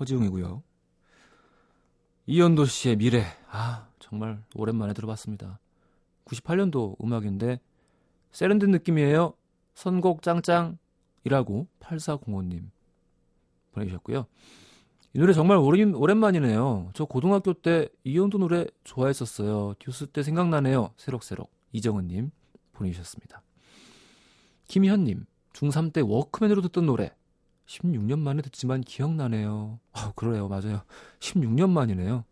허지웅이고요. 0.00 0.64
이현도 2.26 2.64
씨의 2.64 2.96
미래. 2.96 3.24
아, 3.48 3.86
정말 4.00 4.42
오랜만에 4.56 4.94
들어봤습니다. 4.94 5.60
98년도 6.24 7.00
음악인데 7.04 7.60
세련된 8.32 8.72
느낌이에요. 8.72 9.34
선곡 9.74 10.22
짱짱이라고 10.22 11.68
8405님 11.78 12.68
보내주셨고요. 13.70 14.26
이 15.14 15.18
노래 15.20 15.32
정말 15.32 15.58
오랜, 15.58 15.94
오랜만이네요. 15.94 16.90
저 16.94 17.04
고등학교 17.04 17.52
때 17.52 17.88
이현도 18.02 18.38
노래 18.38 18.66
좋아했었어요. 18.82 19.74
듀스 19.78 20.08
때 20.08 20.24
생각나네요. 20.24 20.90
새록새록 20.96 21.48
이정은님 21.70 22.32
보내주셨습니다. 22.72 23.42
김현님 24.66 25.26
중3 25.52 25.92
때 25.92 26.00
워크맨으로 26.00 26.62
듣던 26.62 26.86
노래 26.86 27.14
16년 27.66 28.18
만에 28.18 28.42
듣지만 28.42 28.80
기억나네요. 28.80 29.78
아, 29.92 30.12
그래요. 30.14 30.48
맞아요. 30.48 30.82
16년 31.20 31.70
만이네요. 31.70 32.24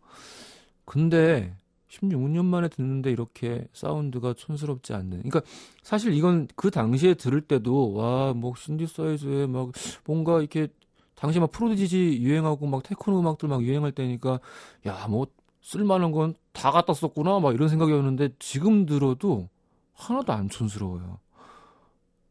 근데 0.85 1.55
16년 1.89 2.45
만에 2.45 2.67
듣는데 2.67 3.11
이렇게 3.11 3.67
사운드가 3.73 4.33
촌스럽지 4.33 4.93
않는. 4.93 5.23
그러니까 5.23 5.41
사실 5.83 6.13
이건 6.13 6.47
그 6.55 6.71
당시에 6.71 7.13
들을 7.13 7.41
때도 7.41 7.93
와, 7.93 8.33
뭐 8.33 8.53
신디사이즈에 8.57 9.47
막 9.47 9.71
뭔가 10.05 10.39
이렇게 10.39 10.67
당시에 11.15 11.39
막 11.39 11.51
프로디지 11.51 12.19
유행하고 12.21 12.67
막 12.67 12.83
테크노 12.83 13.19
음악들 13.19 13.47
막 13.49 13.63
유행할 13.63 13.91
때니까 13.91 14.39
야, 14.87 15.07
뭐 15.07 15.27
쓸만한 15.61 16.11
건 16.11 16.33
다 16.55 16.71
갖다 16.71 16.93
썼구나 16.93 17.39
막 17.41 17.53
이런 17.53 17.67
생각이었는데 17.69 18.29
지금 18.39 18.85
들어도 18.85 19.49
하나도 19.93 20.33
안 20.33 20.49
촌스러워요. 20.49 21.19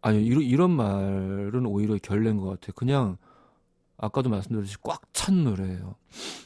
아니 0.04 0.22
이런 0.22 0.42
이런 0.42 0.70
말은 0.70 1.64
오히려 1.64 1.96
결례인 2.02 2.36
것 2.36 2.44
같아. 2.50 2.72
그냥 2.72 3.16
아까도 3.96 4.28
말씀드렸듯이 4.28 4.76
꽉 4.82 5.00
찬 5.14 5.44
노래예요. 5.44 5.94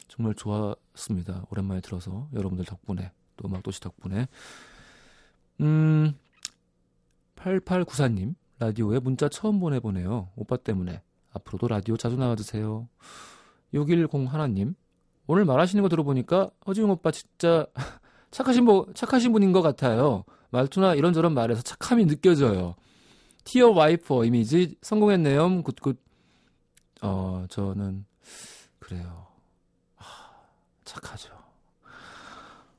정말 0.07 0.35
좋았습니다. 0.35 1.47
오랜만에 1.51 1.81
들어서 1.81 2.29
여러분들 2.33 2.65
덕분에 2.65 3.11
또 3.37 3.49
음악도시 3.49 3.81
덕분에 3.81 4.29
음 5.63 6.15
8894님 7.35 8.37
라디오에 8.61 9.01
문자 9.01 9.29
처음 9.29 9.59
보내보네요. 9.59 10.29
오빠 10.37 10.57
때문에 10.57 11.03
앞으로도 11.33 11.67
라디오 11.67 11.97
자주 11.97 12.17
나와주세요. 12.17 12.89
610 13.75 14.33
하나님 14.33 14.75
오늘 15.27 15.45
말하시는 15.45 15.83
거 15.83 15.89
들어보니까 15.89 16.51
허지웅 16.69 16.91
오빠 16.91 17.11
진짜 17.11 17.67
착하신 18.31 18.65
분 18.65 18.85
착하신 18.95 19.33
분인 19.33 19.51
것 19.51 19.63
같아요. 19.63 20.23
말투나 20.51 20.95
이런저런 20.95 21.35
말에서 21.35 21.63
착함이 21.63 22.07
느껴져요. 22.07 22.77
tear 23.49 23.71
wiper 23.71 24.27
이미지 24.27 24.77
성공했네요. 24.83 25.63
good 25.63 25.79
good. 25.79 25.99
어 27.01 27.47
저는 27.49 28.05
그래요. 28.79 29.27
하, 29.97 30.31
착하죠. 30.85 31.33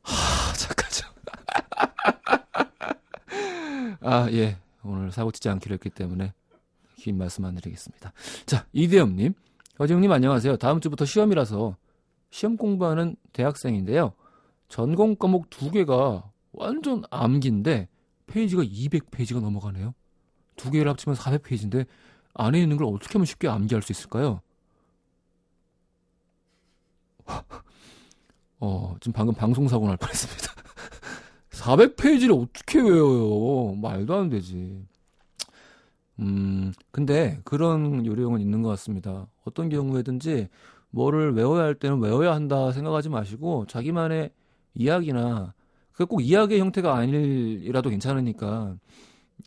하, 0.03 0.53
착하죠. 0.53 1.07
아 4.01 4.29
예. 4.31 4.57
오늘 4.83 5.11
사고 5.11 5.31
치지 5.31 5.49
않기로 5.49 5.73
했기 5.73 5.89
때문에 5.89 6.33
긴 6.97 7.17
말씀 7.17 7.45
안 7.45 7.55
드리겠습니다. 7.55 8.13
자 8.45 8.67
이대엽님, 8.71 9.33
허지웅님 9.79 10.11
안녕하세요. 10.11 10.57
다음 10.57 10.81
주부터 10.81 11.03
시험이라서 11.03 11.77
시험 12.29 12.57
공부하는 12.57 13.15
대학생인데요. 13.33 14.13
전공 14.67 15.15
과목 15.15 15.49
두 15.49 15.71
개가 15.71 16.31
완전 16.51 17.01
암기인데 17.09 17.87
페이지가 18.27 18.61
200페이지가 18.61 19.41
넘어가네요. 19.41 19.95
두 20.59 20.69
개를 20.71 20.89
합치면 20.91 21.15
400페이지인데 21.15 21.87
안에 22.33 22.61
있는 22.61 22.75
걸 22.75 22.85
어떻게 22.87 23.13
하면 23.13 23.25
쉽게 23.25 23.47
암기할 23.47 23.81
수 23.81 23.93
있을까요? 23.93 24.41
어, 28.59 28.95
지금 28.99 29.13
방금 29.13 29.33
방송사고 29.33 29.87
날 29.87 29.95
뻔했습니다. 29.95 30.53
400페이지를 31.51 32.43
어떻게 32.43 32.81
외워요? 32.81 33.73
말도 33.75 34.15
안 34.15 34.29
되지. 34.29 34.85
음, 36.19 36.73
근데 36.91 37.39
그런 37.45 38.05
요령은 38.05 38.41
있는 38.41 38.61
것 38.61 38.67
같습니다. 38.69 39.27
어떤 39.45 39.69
경우에든지 39.69 40.49
뭐를 40.89 41.33
외워야 41.33 41.63
할 41.63 41.75
때는 41.75 41.99
외워야 41.99 42.33
한다 42.33 42.73
생각하지 42.73 43.07
마시고 43.07 43.65
자기만의 43.67 44.31
이야기나 44.73 45.53
그게 45.93 46.03
꼭 46.03 46.21
이야기의 46.21 46.59
형태가 46.59 46.95
아니라도 46.95 47.89
괜찮으니까 47.89 48.75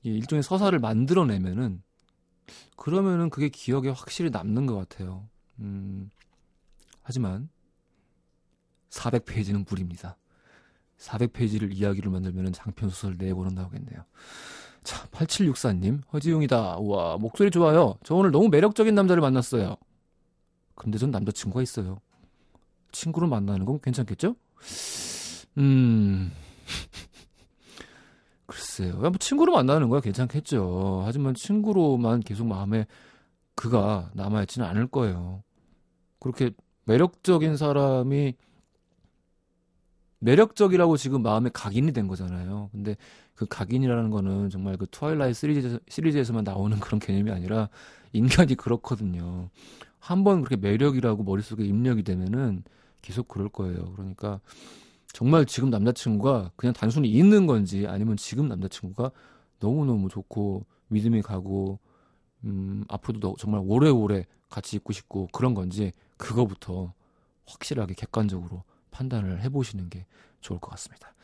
일종의 0.02 0.42
서사를 0.42 0.78
만들어내면은 0.78 1.82
그러면은 2.76 3.30
그게 3.30 3.48
기억에 3.48 3.88
확실히 3.88 4.30
남는 4.30 4.66
것 4.66 4.76
같아요. 4.76 5.28
음, 5.60 6.10
하지만 7.02 7.48
400페이지는 8.90 9.68
무리입니다. 9.68 10.16
400페이지를 10.98 11.74
이야기를 11.74 12.10
만들면 12.10 12.52
장편 12.52 12.90
소설 12.90 13.16
4권은 13.16 13.54
나오겠네요. 13.54 14.04
자, 14.84 15.06
8764님, 15.08 16.02
허지웅이다. 16.12 16.78
우와, 16.78 17.16
목소리 17.18 17.50
좋아요. 17.50 17.96
저 18.04 18.14
오늘 18.14 18.30
너무 18.30 18.48
매력적인 18.48 18.94
남자를 18.94 19.20
만났어요. 19.20 19.76
근데 20.74 20.98
전 20.98 21.10
남자친구가 21.10 21.62
있어요. 21.62 22.00
친구를 22.90 23.28
만나는 23.28 23.64
건 23.64 23.80
괜찮겠죠? 23.80 24.34
음, 25.58 26.32
글쎄요. 28.52 28.96
뭐 28.96 29.12
친구로 29.18 29.52
만나는 29.54 29.88
거야 29.88 30.00
괜찮겠죠. 30.00 31.02
하지만 31.06 31.34
친구로만 31.34 32.20
계속 32.20 32.46
마음에 32.46 32.86
그가 33.54 34.10
남아있지는 34.14 34.66
않을 34.68 34.88
거예요. 34.88 35.42
그렇게 36.20 36.50
매력적인 36.84 37.56
사람이 37.56 38.34
매력적이라고 40.18 40.98
지금 40.98 41.22
마음에 41.22 41.50
각인이 41.52 41.92
된 41.92 42.06
거잖아요. 42.06 42.68
근데 42.72 42.96
그 43.34 43.46
각인이라는 43.46 44.10
거는 44.10 44.50
정말 44.50 44.76
그 44.76 44.86
트와일라이트 44.90 45.34
시리즈, 45.34 45.80
시리즈에서만 45.88 46.44
나오는 46.44 46.78
그런 46.78 47.00
개념이 47.00 47.30
아니라 47.30 47.70
인간이 48.12 48.54
그렇거든요. 48.54 49.48
한번 49.98 50.42
그렇게 50.42 50.56
매력이라고 50.56 51.24
머릿속에 51.24 51.64
입력이 51.64 52.02
되면은 52.02 52.64
계속 53.00 53.28
그럴 53.28 53.48
거예요. 53.48 53.94
그러니까 53.94 54.40
정말 55.12 55.44
지금 55.44 55.70
남자친구가 55.70 56.52
그냥 56.56 56.72
단순히 56.72 57.08
있는 57.08 57.46
건지 57.46 57.86
아니면 57.86 58.16
지금 58.16 58.48
남자친구가 58.48 59.10
너무너무 59.60 60.08
좋고 60.08 60.64
믿음이 60.88 61.22
가고 61.22 61.78
음, 62.44 62.84
앞으로도 62.88 63.36
정말 63.38 63.62
오래오래 63.64 64.26
같이 64.48 64.76
있고 64.76 64.92
싶고 64.92 65.28
그런 65.32 65.54
건지 65.54 65.92
그거부터 66.16 66.92
확실하게 67.46 67.94
객관적으로 67.94 68.64
판단을 68.90 69.42
해보시는 69.42 69.90
게 69.90 70.06
좋을 70.40 70.58
것 70.60 70.70
같습니다. 70.70 71.14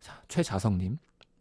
자, 0.00 0.22
최자성님, 0.28 0.98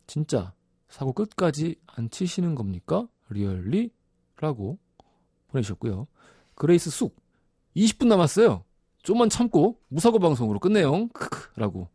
진짜 0.08 0.54
사고 0.90 1.14
끝까지 1.14 1.76
안 1.88 2.10
치시는 2.10 2.56
겁니까? 2.56 3.08
Really? 3.30 3.92
라고 4.38 4.78
보내주셨고요. 5.48 6.08
그레이스 6.56 6.90
쑥, 6.90 7.16
20분 7.76 8.08
남았어요. 8.08 8.64
좀만 9.04 9.30
참고 9.30 9.80
무사고 9.88 10.20
방송으로 10.20 10.60
끝내요. 10.60 11.08
크크 11.10 11.45
라고 11.56 11.90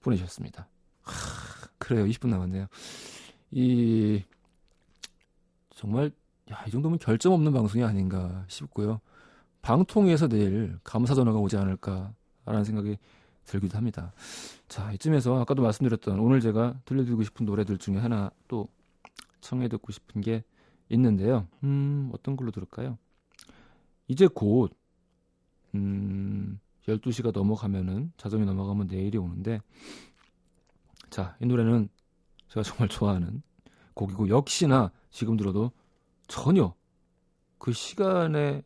보내주셨습니다. 0.00 0.68
하, 1.02 1.68
그래요. 1.78 2.04
20분 2.04 2.28
남았네요. 2.28 2.66
이 3.50 4.22
정말 5.74 6.10
야, 6.50 6.64
이 6.66 6.70
정도면 6.70 6.98
결점 6.98 7.32
없는 7.32 7.52
방송이 7.52 7.84
아닌가 7.84 8.44
싶고요. 8.48 9.00
방통위에서 9.62 10.28
내일 10.28 10.78
감사 10.84 11.14
전화가 11.14 11.38
오지 11.38 11.56
않을까라는 11.56 12.64
생각이 12.64 12.98
들기도 13.46 13.76
합니다. 13.76 14.12
자, 14.68 14.92
이쯤에서 14.92 15.40
아까도 15.40 15.62
말씀드렸던 15.62 16.18
오늘 16.18 16.40
제가 16.40 16.78
들려드리고 16.84 17.22
싶은 17.22 17.46
노래들 17.46 17.78
중에 17.78 17.96
하나 17.96 18.30
또 18.48 18.68
청해 19.40 19.68
듣고 19.68 19.92
싶은 19.92 20.20
게 20.20 20.44
있는데요. 20.88 21.46
음, 21.62 22.10
어떤 22.12 22.36
걸로 22.36 22.50
들을까요? 22.50 22.98
이제 24.08 24.26
곧 24.26 24.74
음, 25.74 26.60
12시가 26.86 27.32
넘어가면은 27.32 28.12
자정이 28.16 28.44
넘어가면 28.44 28.88
내일이 28.88 29.18
오는데 29.18 29.60
자, 31.10 31.36
이 31.40 31.46
노래는 31.46 31.88
제가 32.48 32.62
정말 32.62 32.88
좋아하는 32.88 33.42
곡이고 33.94 34.28
역시나 34.28 34.90
지금 35.10 35.36
들어도 35.36 35.70
전혀 36.26 36.74
그 37.58 37.72
시간의 37.72 38.62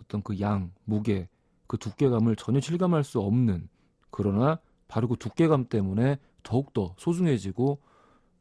어떤 0.00 0.22
그 0.22 0.38
양, 0.40 0.72
무게, 0.84 1.28
그 1.66 1.78
두께감을 1.78 2.36
전혀 2.36 2.60
실감할 2.60 3.04
수 3.04 3.20
없는 3.20 3.68
그러나 4.10 4.60
바로 4.88 5.08
그 5.08 5.16
두께감 5.16 5.66
때문에 5.68 6.18
더욱더 6.42 6.94
소중해지고 6.98 7.80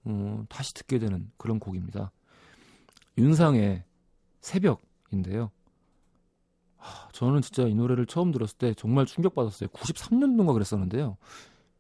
음, 0.08 0.46
다시 0.50 0.74
듣게 0.74 1.00
되는 1.00 1.32
그런 1.38 1.60
곡입니다. 1.60 2.12
윤상의 3.18 3.84
새벽인데요. 4.42 5.52
저는 7.12 7.42
진짜 7.42 7.64
이 7.64 7.76
노래를 7.76 8.06
처음 8.06 8.32
들었을 8.32 8.58
때 8.58 8.74
정말 8.74 9.06
충격받았어요. 9.06 9.70
93년도인가 9.70 10.54
그랬었는데요. 10.54 11.18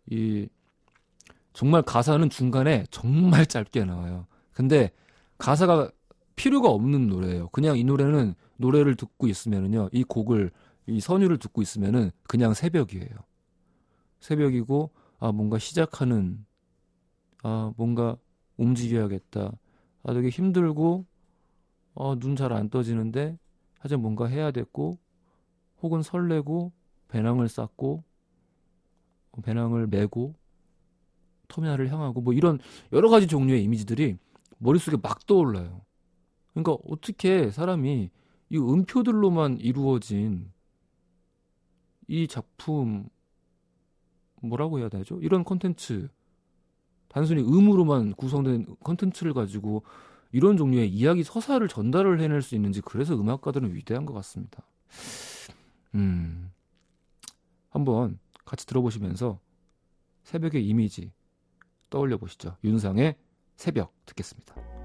이 0.07 0.47
정말 1.53 1.81
가사는 1.81 2.29
중간에 2.29 2.85
정말 2.91 3.45
짧게 3.45 3.85
나와요. 3.85 4.27
근데 4.53 4.91
가사가 5.38 5.91
필요가 6.35 6.69
없는 6.69 7.07
노래예요. 7.07 7.49
그냥 7.49 7.77
이 7.77 7.83
노래는 7.83 8.33
노래를 8.57 8.95
듣고 8.95 9.27
있으면은요. 9.27 9.89
이 9.91 10.03
곡을 10.03 10.51
이 10.88 10.99
선율을 10.99 11.38
듣고 11.38 11.62
있으면은 11.62 12.12
그냥 12.27 12.53
새벽이에요. 12.53 13.09
새벽이고 14.19 14.91
아 15.19 15.31
뭔가 15.31 15.59
시작하는 15.59 16.45
아 17.43 17.71
뭔가 17.77 18.17
움직여야겠다. 18.57 19.51
아 20.03 20.13
되게 20.13 20.29
힘들고 20.29 21.05
어눈 21.95 22.35
잘 22.35 22.53
안 22.53 22.69
떠지는데 22.69 23.38
하여튼 23.79 24.01
뭔가 24.01 24.25
해야 24.27 24.51
됐고 24.51 24.97
혹은 25.81 26.01
설레고 26.01 26.71
배낭을 27.07 27.47
쌓고 27.49 28.03
배낭을 29.43 29.87
메고 29.87 30.35
터미널을 31.47 31.91
향하고 31.91 32.21
뭐 32.21 32.33
이런 32.33 32.59
여러 32.91 33.09
가지 33.09 33.27
종류의 33.27 33.63
이미지들이 33.63 34.17
머릿속에 34.57 34.97
막 35.01 35.25
떠올라요. 35.25 35.81
그러니까 36.53 36.77
어떻게 36.87 37.49
사람이 37.49 38.09
이 38.49 38.57
음표들로만 38.57 39.57
이루어진 39.59 40.51
이 42.07 42.27
작품 42.27 43.07
뭐라고 44.41 44.79
해야 44.79 44.89
되죠? 44.89 45.19
이런 45.21 45.43
컨텐츠 45.43 46.09
단순히 47.07 47.41
음으로만 47.41 48.13
구성된 48.13 48.75
컨텐츠를 48.81 49.33
가지고 49.33 49.83
이런 50.31 50.57
종류의 50.57 50.89
이야기 50.89 51.23
서사를 51.23 51.67
전달을 51.67 52.19
해낼 52.21 52.41
수 52.41 52.55
있는지 52.55 52.81
그래서 52.81 53.15
음악가들은 53.15 53.73
위대한 53.73 54.05
것 54.05 54.13
같습니다. 54.13 54.63
음, 55.95 56.51
한번 57.69 58.19
같이 58.45 58.65
들어보시면서 58.67 59.39
새벽의 60.23 60.67
이미지 60.67 61.11
떠올려 61.89 62.17
보시죠. 62.17 62.57
윤상의 62.63 63.15
새벽 63.55 63.93
듣겠습니다. 64.05 64.78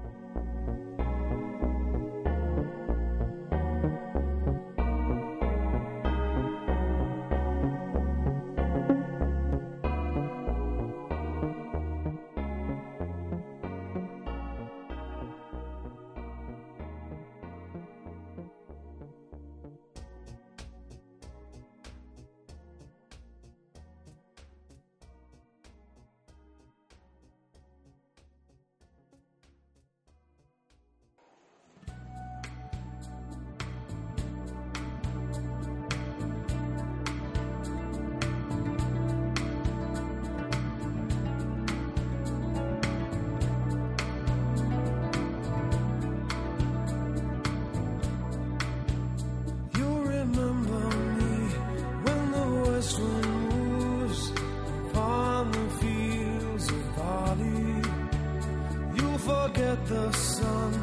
At 59.29 59.87
the 59.87 60.11
sun 60.11 60.73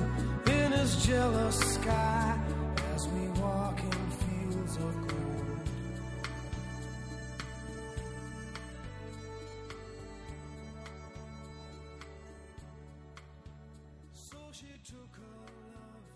in 0.47 0.73
his 0.73 1.05
jealous 1.07 1.57
sky 1.59 2.39
as 2.95 3.09
we 3.09 3.29
walk 3.41 3.79
in 3.81 4.11
fields 4.23 4.77
of 4.77 5.09
gold. 5.09 5.69
So 14.13 14.39
she 14.51 14.67
took 14.85 15.17
her 15.17 15.39
love 15.75 16.07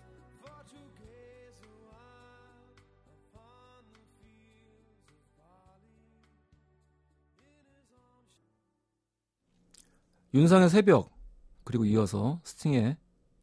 for 0.40 0.60
to 0.72 0.80
gaze 0.98 1.60
a 1.62 1.74
while 1.86 2.74
upon 3.06 3.84
the 3.92 4.02
fields 4.18 5.06
of 5.14 5.20
barley. 5.38 6.02
In 7.38 7.64
his 7.70 7.88
arms. 7.94 8.34
윤상의 10.34 10.68
새벽 10.70 11.15
그리고 11.66 11.84
이어서 11.86 12.40
스팅의 12.44 12.98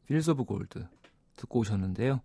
Fields 0.06 0.32
of 0.32 0.46
Gold 0.46 0.88
듣고 1.36 1.60
오셨는데요. 1.60 2.22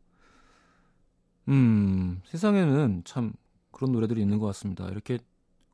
음, 1.49 2.21
세상에는 2.25 3.03
참 3.05 3.33
그런 3.71 3.91
노래들이 3.91 4.21
있는 4.21 4.39
것 4.39 4.45
같습니다. 4.47 4.87
이렇게 4.89 5.19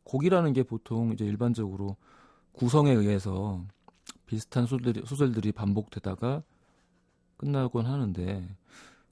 곡이라는 0.03 0.53
게 0.53 0.63
보통 0.63 1.11
이제 1.13 1.25
일반적으로 1.25 1.97
구성에 2.53 2.91
의해서 2.91 3.63
비슷한 4.27 4.65
소절들이, 4.65 5.03
소절들이 5.05 5.53
반복되다가 5.53 6.43
끝나곤 7.38 7.85
하는데 7.85 8.47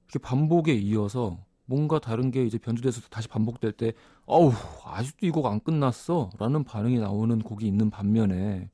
이렇게 0.05 0.19
반복에 0.21 0.73
이어서 0.75 1.39
뭔가 1.65 1.99
다른 1.99 2.31
게 2.31 2.45
이제 2.45 2.57
변주돼서 2.57 3.01
다시 3.09 3.27
반복될 3.29 3.73
때 3.73 3.93
어우 4.25 4.53
아직도 4.85 5.27
이 5.27 5.31
곡 5.31 5.47
안 5.47 5.59
끝났어 5.61 6.29
라는 6.39 6.63
반응이 6.63 6.99
나오는 6.99 7.39
곡이 7.39 7.67
있는 7.67 7.89
반면에 7.89 8.69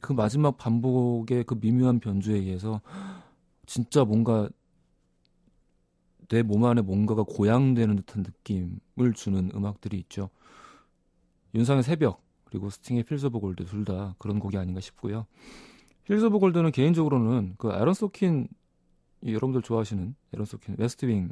그 0.00 0.12
마지막 0.12 0.56
반복의 0.58 1.44
그 1.44 1.54
미묘한 1.60 2.00
변주에 2.00 2.36
의해서 2.36 2.80
진짜 3.66 4.04
뭔가 4.04 4.48
내 6.28 6.42
몸 6.42 6.64
안에 6.64 6.82
뭔가가 6.82 7.22
고양되는 7.22 7.96
듯한 7.96 8.24
느낌을 8.24 9.12
주는 9.14 9.50
음악들이 9.54 9.98
있죠. 10.00 10.30
윤상의 11.54 11.82
새벽 11.84 12.22
그리고 12.44 12.70
스팅의 12.70 13.04
Fields 13.04 13.26
of 13.26 13.40
Gold 13.40 13.64
둘 13.66 13.84
다 13.84 14.14
그런 14.18 14.38
곡이 14.40 14.56
아닌가 14.58 14.80
싶고요. 14.80 15.26
Fields 16.04 16.26
of 16.26 16.38
Gold는 16.38 16.72
개인적으로는 16.72 17.54
그 17.58 17.68
아론 17.70 17.94
소킨 17.94 18.48
이 19.22 19.30
여러분들 19.30 19.62
좋아하시는 19.62 20.14
아론 20.34 20.46
소킨 20.46 20.76
웨스트윙 20.78 21.30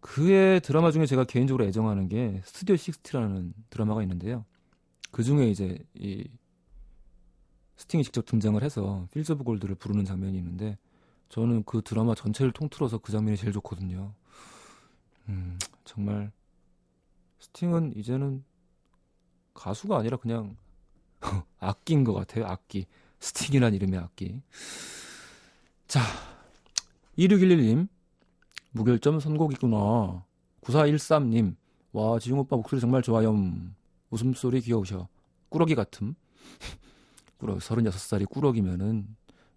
그의 0.00 0.60
드라마 0.60 0.90
중에 0.90 1.06
제가 1.06 1.24
개인적으로 1.24 1.64
애정하는 1.64 2.08
게 2.08 2.40
스튜디오 2.44 2.76
60라는 2.76 3.52
드라마가 3.70 4.02
있는데요. 4.02 4.44
그 5.10 5.22
중에 5.22 5.48
이제 5.48 5.78
이 5.94 6.26
스팅이 7.78 8.04
직접 8.04 8.26
등장을 8.26 8.62
해서 8.62 9.06
Fields 9.12 9.32
of 9.32 9.44
Gold를 9.44 9.76
부르는 9.76 10.04
장면이 10.04 10.36
있는데 10.36 10.76
저는 11.28 11.62
그 11.64 11.80
드라마 11.82 12.14
전체를 12.14 12.52
통틀어서 12.52 12.98
그 12.98 13.12
장면이 13.12 13.36
제일 13.36 13.52
좋거든요. 13.52 14.12
음, 15.28 15.58
정말 15.84 16.32
스팅은 17.38 17.96
이제는 17.96 18.44
가수가 19.54 19.96
아니라 19.96 20.16
그냥 20.16 20.56
악기인 21.60 22.04
것 22.04 22.14
같아요. 22.14 22.46
악기. 22.46 22.86
스팅이란 23.20 23.74
이름의 23.74 23.98
악기. 23.98 24.42
자, 25.86 26.00
2611님. 27.16 27.88
무결점 28.72 29.20
선곡이구나. 29.20 30.24
9413님. 30.62 31.56
와, 31.92 32.18
지용 32.18 32.40
오빠 32.40 32.56
목소리 32.56 32.80
정말 32.80 33.02
좋아요. 33.02 33.34
웃음소리 34.10 34.60
귀여우셔. 34.62 35.08
꾸러기 35.48 35.74
같음. 35.74 36.14
꾸러기, 37.38 37.60
36살이 37.60 38.28
꾸러기면은 38.28 39.06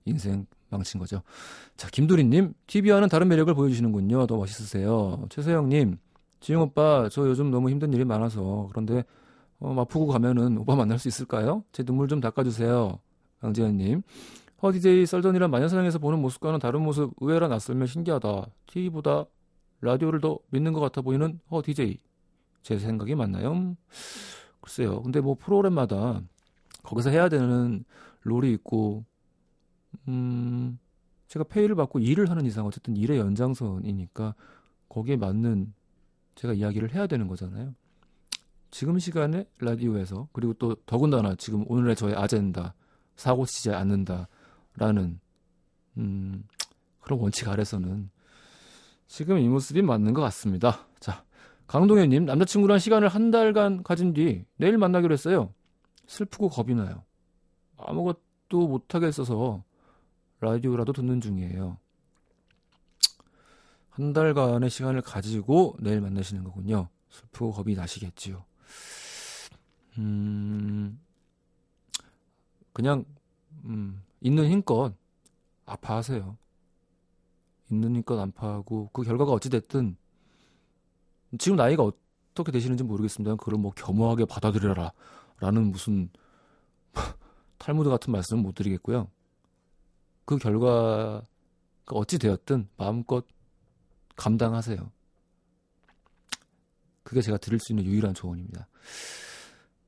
인생 0.05 0.45
망친 0.69 0.99
거죠. 0.99 1.21
자, 1.75 1.89
김도리님. 1.89 2.53
TV와는 2.67 3.09
다른 3.09 3.27
매력을 3.27 3.53
보여주시는군요. 3.53 4.27
더 4.27 4.37
멋있으세요. 4.37 5.25
최서영님. 5.29 5.97
지용 6.39 6.63
오빠, 6.63 7.09
저 7.11 7.27
요즘 7.27 7.51
너무 7.51 7.69
힘든 7.69 7.93
일이 7.93 8.05
많아서. 8.05 8.67
그런데, 8.71 9.03
어, 9.59 9.73
마푸구 9.73 10.07
가면은 10.07 10.57
오빠 10.57 10.75
만날 10.75 10.97
수 10.97 11.07
있을까요? 11.07 11.63
제 11.71 11.83
눈물 11.83 12.07
좀 12.07 12.19
닦아주세요. 12.19 12.99
강재현님. 13.41 14.01
허디제이 14.63 15.05
썰전이란 15.05 15.49
마녀사냥에서 15.49 15.99
보는 15.99 16.19
모습과는 16.19 16.59
다른 16.59 16.81
모습 16.81 17.11
의외라 17.19 17.47
낯설며 17.47 17.87
신기하다. 17.87 18.45
TV보다 18.67 19.25
라디오를 19.81 20.21
더 20.21 20.37
믿는 20.51 20.73
것 20.73 20.79
같아 20.79 21.01
보이는 21.01 21.39
허디제이. 21.49 21.97
제 22.61 22.77
생각이 22.77 23.15
맞나요? 23.15 23.75
글쎄요. 24.61 25.01
근데 25.01 25.19
뭐 25.19 25.35
프로그램마다 25.35 26.21
거기서 26.83 27.09
해야 27.09 27.29
되는 27.29 27.83
롤이 28.23 28.51
있고, 28.53 29.05
음, 30.07 30.79
제가 31.27 31.45
페이를 31.45 31.75
받고 31.75 31.99
일을 31.99 32.29
하는 32.29 32.45
이상 32.45 32.65
어쨌든 32.65 32.97
일의 32.97 33.17
연장선이니까 33.19 34.35
거기에 34.89 35.15
맞는 35.15 35.73
제가 36.35 36.53
이야기를 36.53 36.93
해야 36.93 37.07
되는 37.07 37.27
거잖아요. 37.27 37.73
지금 38.69 38.99
시간에 38.99 39.45
라디오에서 39.59 40.29
그리고 40.31 40.53
또 40.53 40.75
더군다나 40.85 41.35
지금 41.35 41.65
오늘의 41.67 41.95
저의 41.95 42.15
아젠다 42.15 42.73
사고 43.15 43.45
치지 43.45 43.71
않는다라는 43.71 45.19
음, 45.97 46.43
그런 46.99 47.19
원칙 47.19 47.47
아래서는 47.47 48.09
지금 49.07 49.37
이 49.37 49.47
모습이 49.47 49.81
맞는 49.81 50.13
것 50.13 50.21
같습니다. 50.21 50.87
자, 50.99 51.23
강동현님 51.67 52.25
남자친구랑 52.25 52.79
시간을 52.79 53.09
한 53.09 53.29
달간 53.29 53.83
가진 53.83 54.13
뒤 54.13 54.45
내일 54.55 54.77
만나기로 54.77 55.13
했어요. 55.13 55.53
슬프고 56.07 56.49
겁이 56.49 56.75
나요. 56.75 57.03
아무것도 57.77 58.67
못하겠어서 58.67 59.63
라디오라도 60.39 60.93
듣는 60.93 61.21
중이에요. 61.21 61.77
한 63.89 64.13
달간의 64.13 64.69
시간을 64.69 65.01
가지고 65.01 65.75
내일 65.79 66.01
만나시는 66.01 66.43
거군요. 66.43 66.89
슬프고 67.09 67.51
겁이 67.51 67.75
나시겠지요. 67.75 68.43
음, 69.97 70.99
그냥, 72.73 73.05
음, 73.65 74.01
있는 74.21 74.49
힘껏 74.49 74.93
아파하세요. 75.65 76.37
있는 77.69 77.95
힘껏 77.95 78.19
아파하고, 78.19 78.89
그 78.93 79.03
결과가 79.03 79.31
어찌됐든, 79.33 79.97
지금 81.37 81.57
나이가 81.57 81.83
어떻게 81.83 82.51
되시는지 82.51 82.83
모르겠습니다. 82.83 83.35
그걸 83.35 83.59
뭐 83.59 83.71
겸허하게 83.71 84.25
받아들여라. 84.25 84.91
라는 85.41 85.71
무슨, 85.71 86.09
탈무드 87.57 87.89
같은 87.89 88.13
말씀은 88.13 88.43
못 88.43 88.55
드리겠고요. 88.55 89.09
그 90.23 90.37
결과가 90.37 91.23
어찌 91.87 92.19
되었든 92.19 92.69
마음껏 92.77 93.25
감당하세요. 94.15 94.91
그게 97.03 97.21
제가 97.21 97.37
드릴 97.37 97.59
수 97.59 97.73
있는 97.73 97.85
유일한 97.85 98.13
조언입니다. 98.13 98.67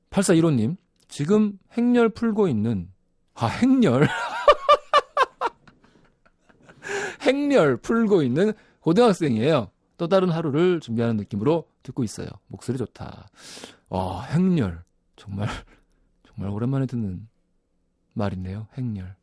8415님, 0.09 0.75
지금 1.07 1.59
행렬 1.77 2.09
풀고 2.09 2.47
있는, 2.47 2.91
아, 3.35 3.45
행렬. 3.45 4.07
행렬 7.21 7.77
풀고 7.77 8.23
있는 8.23 8.53
고등학생이에요. 8.79 9.69
또 9.97 10.07
다른 10.07 10.29
하루를 10.29 10.79
준비하는 10.79 11.15
느낌으로 11.17 11.69
듣고 11.83 12.03
있어요. 12.03 12.27
목소리 12.47 12.79
좋다. 12.79 13.29
와, 13.89 14.23
행렬. 14.23 14.83
정말, 15.23 15.47
정말 16.27 16.49
오랜만에 16.51 16.85
듣는 16.85 17.29
말이네요. 18.13 18.67
행렬. 18.77 19.15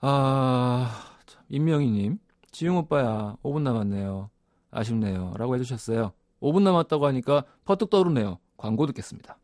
아, 0.00 1.14
참, 1.26 1.42
임명희님, 1.50 2.18
지용 2.50 2.78
오빠야, 2.78 3.36
5분 3.42 3.62
남았네요. 3.62 4.30
아쉽네요. 4.70 5.34
라고 5.36 5.54
해주셨어요. 5.56 6.12
5분 6.40 6.62
남았다고 6.62 7.06
하니까 7.06 7.44
퍼뜩 7.66 7.90
떠오르네요. 7.90 8.38
광고 8.56 8.86
듣겠습니다. 8.86 9.38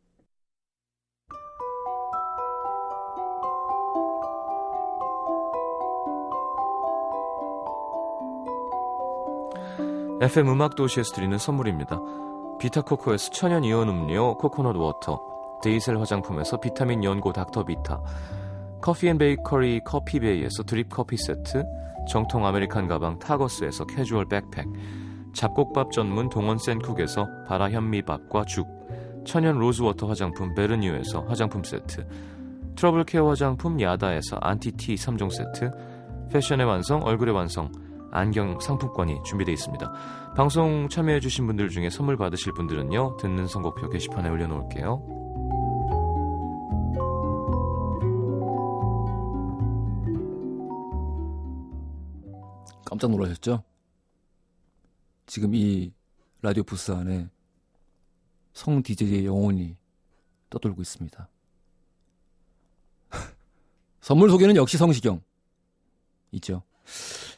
FM 10.21 10.49
음악 10.49 10.75
도시에서 10.75 11.13
드리는 11.13 11.37
선물입니다. 11.37 12.01
비타코코에서 12.65 13.31
천연 13.31 13.63
이온 13.63 13.91
음료 13.91 14.39
coconut 14.39 14.75
water, 14.75 15.21
데이셀 15.63 16.01
화장품에서 16.01 16.59
비타민 16.59 17.05
연고 17.05 17.31
닥터비타, 17.31 18.01
커피앤베이커리 18.81 19.81
커피베이에서 19.85 20.63
드립 20.63 20.89
커피 20.89 21.19
세트, 21.19 21.63
정통 22.09 22.47
American 22.47 22.89
가방 22.89 23.19
타거스에서 23.19 23.85
캐주얼 23.85 24.29
백팩, 24.31 24.67
잡곡밥 25.35 25.93
전문 25.93 26.31
동원 26.31 26.57
센쿡에서 26.57 27.27
발아 27.47 27.71
현미밥과 27.71 28.47
죽, 28.47 28.67
천연 29.27 29.59
로즈워터 29.59 30.07
화장품 30.07 30.55
베르뉴에서 30.55 31.21
화장품 31.25 31.63
세트, 31.63 32.07
트러블 32.77 33.05
care 33.05 33.29
화장품 33.29 33.79
야다에서 33.79 34.39
안티티 34.41 34.95
3종 34.95 35.31
세트, 35.31 35.71
패션의 36.33 36.65
완성, 36.65 37.03
얼굴의 37.05 37.35
완성, 37.35 37.71
안경 38.11 38.59
상품권이 38.61 39.19
준비되어 39.25 39.53
있습니다. 39.53 39.93
방송 40.37 40.89
참여해주신 40.89 41.47
분들 41.47 41.69
중에 41.69 41.91
선물 41.91 42.17
받으실 42.17 42.53
분들은요, 42.53 43.19
듣는 43.19 43.47
선곡표 43.47 43.89
게시판에 43.89 44.29
올려놓을게요. 44.29 45.07
깜짝 52.85 53.13
놀라셨죠? 53.13 53.63
지금 55.27 55.55
이 55.55 55.93
라디오 56.43 56.65
부스 56.65 56.91
안에 56.91 57.29
성 58.53 58.83
DJ의 58.83 59.27
영혼이 59.27 59.77
떠돌고 60.51 60.83
있습니다. 60.83 61.29
선물 64.01 64.31
소개는 64.31 64.57
역시 64.57 64.79
성시경. 64.79 65.23
있죠. 66.33 66.65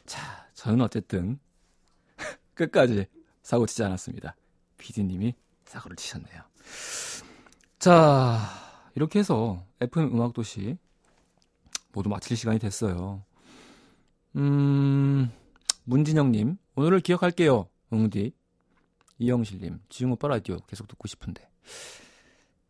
자, 0.07 0.49
저는 0.55 0.81
어쨌든 0.81 1.39
끝까지 2.57 3.05
사고 3.41 3.65
치지 3.65 3.83
않았습니다. 3.83 4.35
PD님이 4.77 5.35
사고를 5.65 5.95
치셨네요. 5.95 6.41
자, 7.79 8.39
이렇게 8.95 9.19
해서 9.19 9.63
FM 9.79 10.13
음악도시 10.13 10.77
모두 11.93 12.09
마칠 12.09 12.35
시간이 12.35 12.59
됐어요. 12.59 13.23
음, 14.35 15.31
문진영님, 15.85 16.57
오늘을 16.75 16.99
기억할게요. 16.99 17.69
응디. 17.93 18.33
이영실님, 19.19 19.79
지웅 19.89 20.11
오빠 20.11 20.27
라디오 20.27 20.57
계속 20.67 20.87
듣고 20.87 21.07
싶은데. 21.07 21.49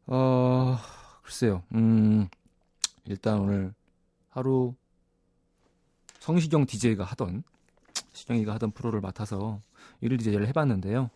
어, 0.05 0.77
글쎄요. 1.23 1.63
음, 1.73 2.29
일단 3.03 3.39
오늘 3.39 3.73
하루 4.29 4.75
성시경 6.19 6.65
DJ가 6.65 7.03
하던, 7.03 7.43
시경이가 8.13 8.53
하던 8.53 8.71
프로를 8.71 9.01
맡아서 9.01 9.61
일일 10.01 10.17
DJ를 10.17 10.47
해봤는데요. 10.47 11.09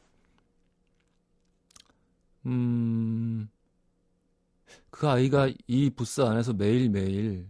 음, 2.46 3.50
그 4.90 5.08
아이가 5.08 5.50
이 5.68 5.90
부스 5.90 6.22
안에서 6.22 6.54
매일매일 6.54 7.50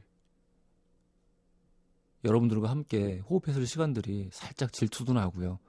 여러분들과 2.23 2.69
함께 2.69 3.19
호흡했을 3.29 3.65
시간들이 3.65 4.29
살짝 4.31 4.71
질투도 4.71 5.13
나고요. 5.13 5.59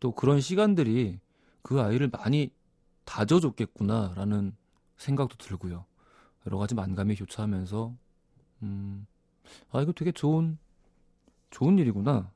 또 0.00 0.12
그런 0.12 0.40
시간들이 0.40 1.18
그 1.62 1.80
아이를 1.80 2.08
많이 2.08 2.50
다져줬겠구나라는 3.04 4.54
생각도 4.96 5.36
들고요. 5.36 5.84
여러 6.46 6.58
가지 6.58 6.74
만감이 6.74 7.14
교차하면서 7.16 7.94
음, 8.62 9.06
아 9.70 9.82
이거 9.82 9.92
되게 9.92 10.12
좋은 10.12 10.58
좋은 11.50 11.78
일이구나 11.78 12.30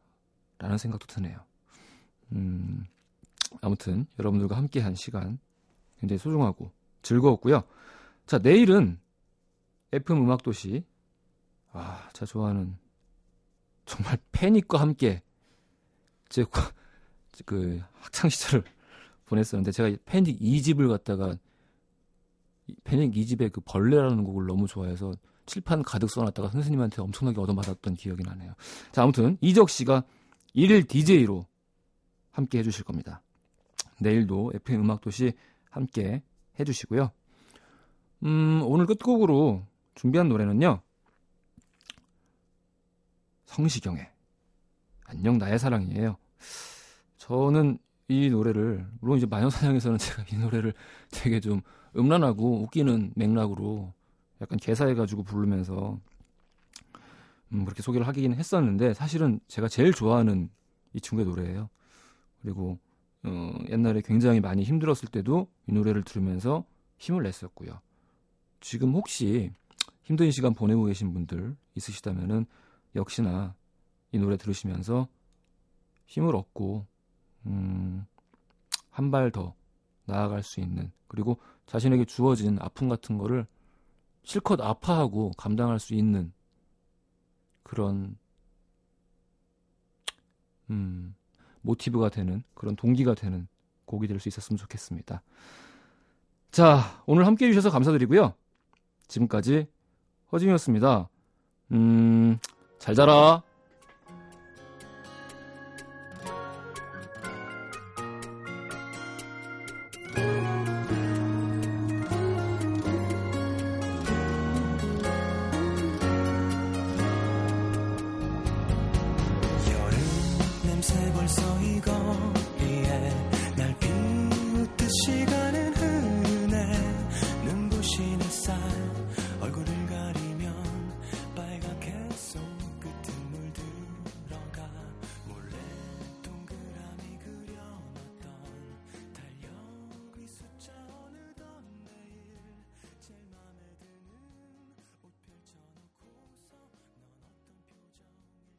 라는 0.59 0.79
생각도 0.79 1.07
드네요. 1.07 1.45
음, 2.33 2.85
아무튼 3.61 4.07
여러분들과 4.19 4.57
함께한 4.57 4.95
시간 4.95 5.39
굉장히 6.01 6.19
소중하고 6.19 6.73
즐거웠고요. 7.03 7.63
자 8.27 8.39
내일은 8.39 8.99
FM 9.93 10.23
음악 10.23 10.43
도시 10.43 10.85
아 11.73 12.09
제가 12.13 12.27
좋아하는 12.27 12.77
정말 13.85 14.19
패닉과 14.33 14.81
함께 14.81 15.23
제 16.29 16.45
그 17.45 17.81
학창 17.95 18.29
시절을 18.29 18.65
보냈었는데 19.27 19.73
제가 19.73 19.97
패닉 20.05 20.39
2집을 20.39 20.89
갖다가 20.89 21.35
이 22.67 22.75
패닉 22.85 23.13
2집의 23.13 23.53
그 23.53 23.61
벌레라는 23.63 24.25
곡을 24.25 24.47
너무 24.47 24.67
좋아해서 24.67 25.13
칠판 25.47 25.83
가득 25.83 26.09
써놨다가 26.11 26.51
선생님한테 26.51 27.03
엄청나게 27.03 27.41
얻어맞았던 27.41 27.95
기억이 27.95 28.23
나네요. 28.23 28.55
자 28.93 29.03
아무튼 29.03 29.37
이적 29.41 29.71
씨가 29.71 30.05
일일 30.55 30.85
DJ로 30.87 31.47
함께 32.33 32.59
해주실 32.59 32.85
겁니다. 32.85 33.23
내일도 34.01 34.51
FM 34.55 34.81
음악도시 34.81 35.33
함께 35.71 36.23
해주시고요. 36.59 37.11
음 38.25 38.63
오늘 38.65 38.87
끝곡으로 38.87 39.65
준비한 39.95 40.29
노래는요. 40.29 40.81
성시경의 43.47 44.11
안녕 45.05 45.39
나의 45.39 45.59
사랑이에요. 45.59 46.17
저는 47.19 47.79
이 48.09 48.31
노래를 48.31 48.87
물론 49.01 49.19
이제 49.19 49.27
마녀사냥에서는 49.27 49.99
제가 49.99 50.25
이 50.33 50.37
노래를 50.37 50.75
되게 51.11 51.41
좀 51.41 51.61
음란하고 51.97 52.63
웃기는 52.63 53.13
맥락으로 53.15 53.93
약간 54.41 54.59
개사해가지고 54.59 55.23
부르면서 55.23 55.99
음, 57.53 57.65
그렇게 57.65 57.83
소개를 57.83 58.07
하긴 58.09 58.35
했었는데 58.35 58.95
사실은 58.95 59.41
제가 59.47 59.69
제일 59.69 59.93
좋아하는 59.93 60.51
이 60.95 61.01
친구의 61.01 61.27
노래예요. 61.27 61.69
그리고 62.43 62.79
어, 63.25 63.53
옛날에 63.69 64.03
굉장히 64.05 64.41
많이 64.41 64.65
힘들었을 64.65 65.09
때도 65.11 65.49
이 65.69 65.73
노래를 65.73 66.03
들으면서 66.03 66.65
힘을 66.99 67.23
냈었고요. 67.23 67.81
지금 68.61 68.95
혹시 68.95 69.53
힘든 70.03 70.31
시간 70.31 70.55
보내고 70.55 70.85
계신 70.85 71.13
분들 71.13 71.57
있으시다면은 71.77 72.47
역시나 72.97 73.55
이 74.13 74.19
노래 74.19 74.37
들으시면서 74.37 75.09
힘을 76.07 76.37
얻고 76.37 76.87
음, 77.47 78.05
한 78.91 79.11
발 79.11 79.31
더 79.31 79.55
나아갈 80.05 80.43
수 80.43 80.61
있는 80.61 80.93
그리고 81.09 81.39
자신에게 81.67 82.05
주어진 82.05 82.59
아픔 82.61 82.89
같은 82.89 83.17
거를 83.19 83.47
실컷 84.25 84.61
아파하고 84.61 85.31
감당할 85.37 85.79
수 85.79 85.95
있는 85.95 86.33
그런 87.63 88.19
음, 90.71 91.15
모티브가 91.63 92.09
되는 92.11 92.43
그런 92.55 92.77
동기가 92.77 93.15
되는 93.15 93.47
곡이 93.87 94.07
될 94.09 94.19
수 94.21 94.29
있었으면 94.29 94.59
좋겠습니다. 94.59 95.23
자, 96.51 97.03
오늘 97.07 97.27
함께 97.27 97.47
해주셔서 97.47 97.71
감사드리고요. 97.71 98.35
지금까지 99.09 99.67
허진이었습니다. 100.33 101.09
음, 101.73 102.39
잘 102.79 102.95
자라. 102.95 103.43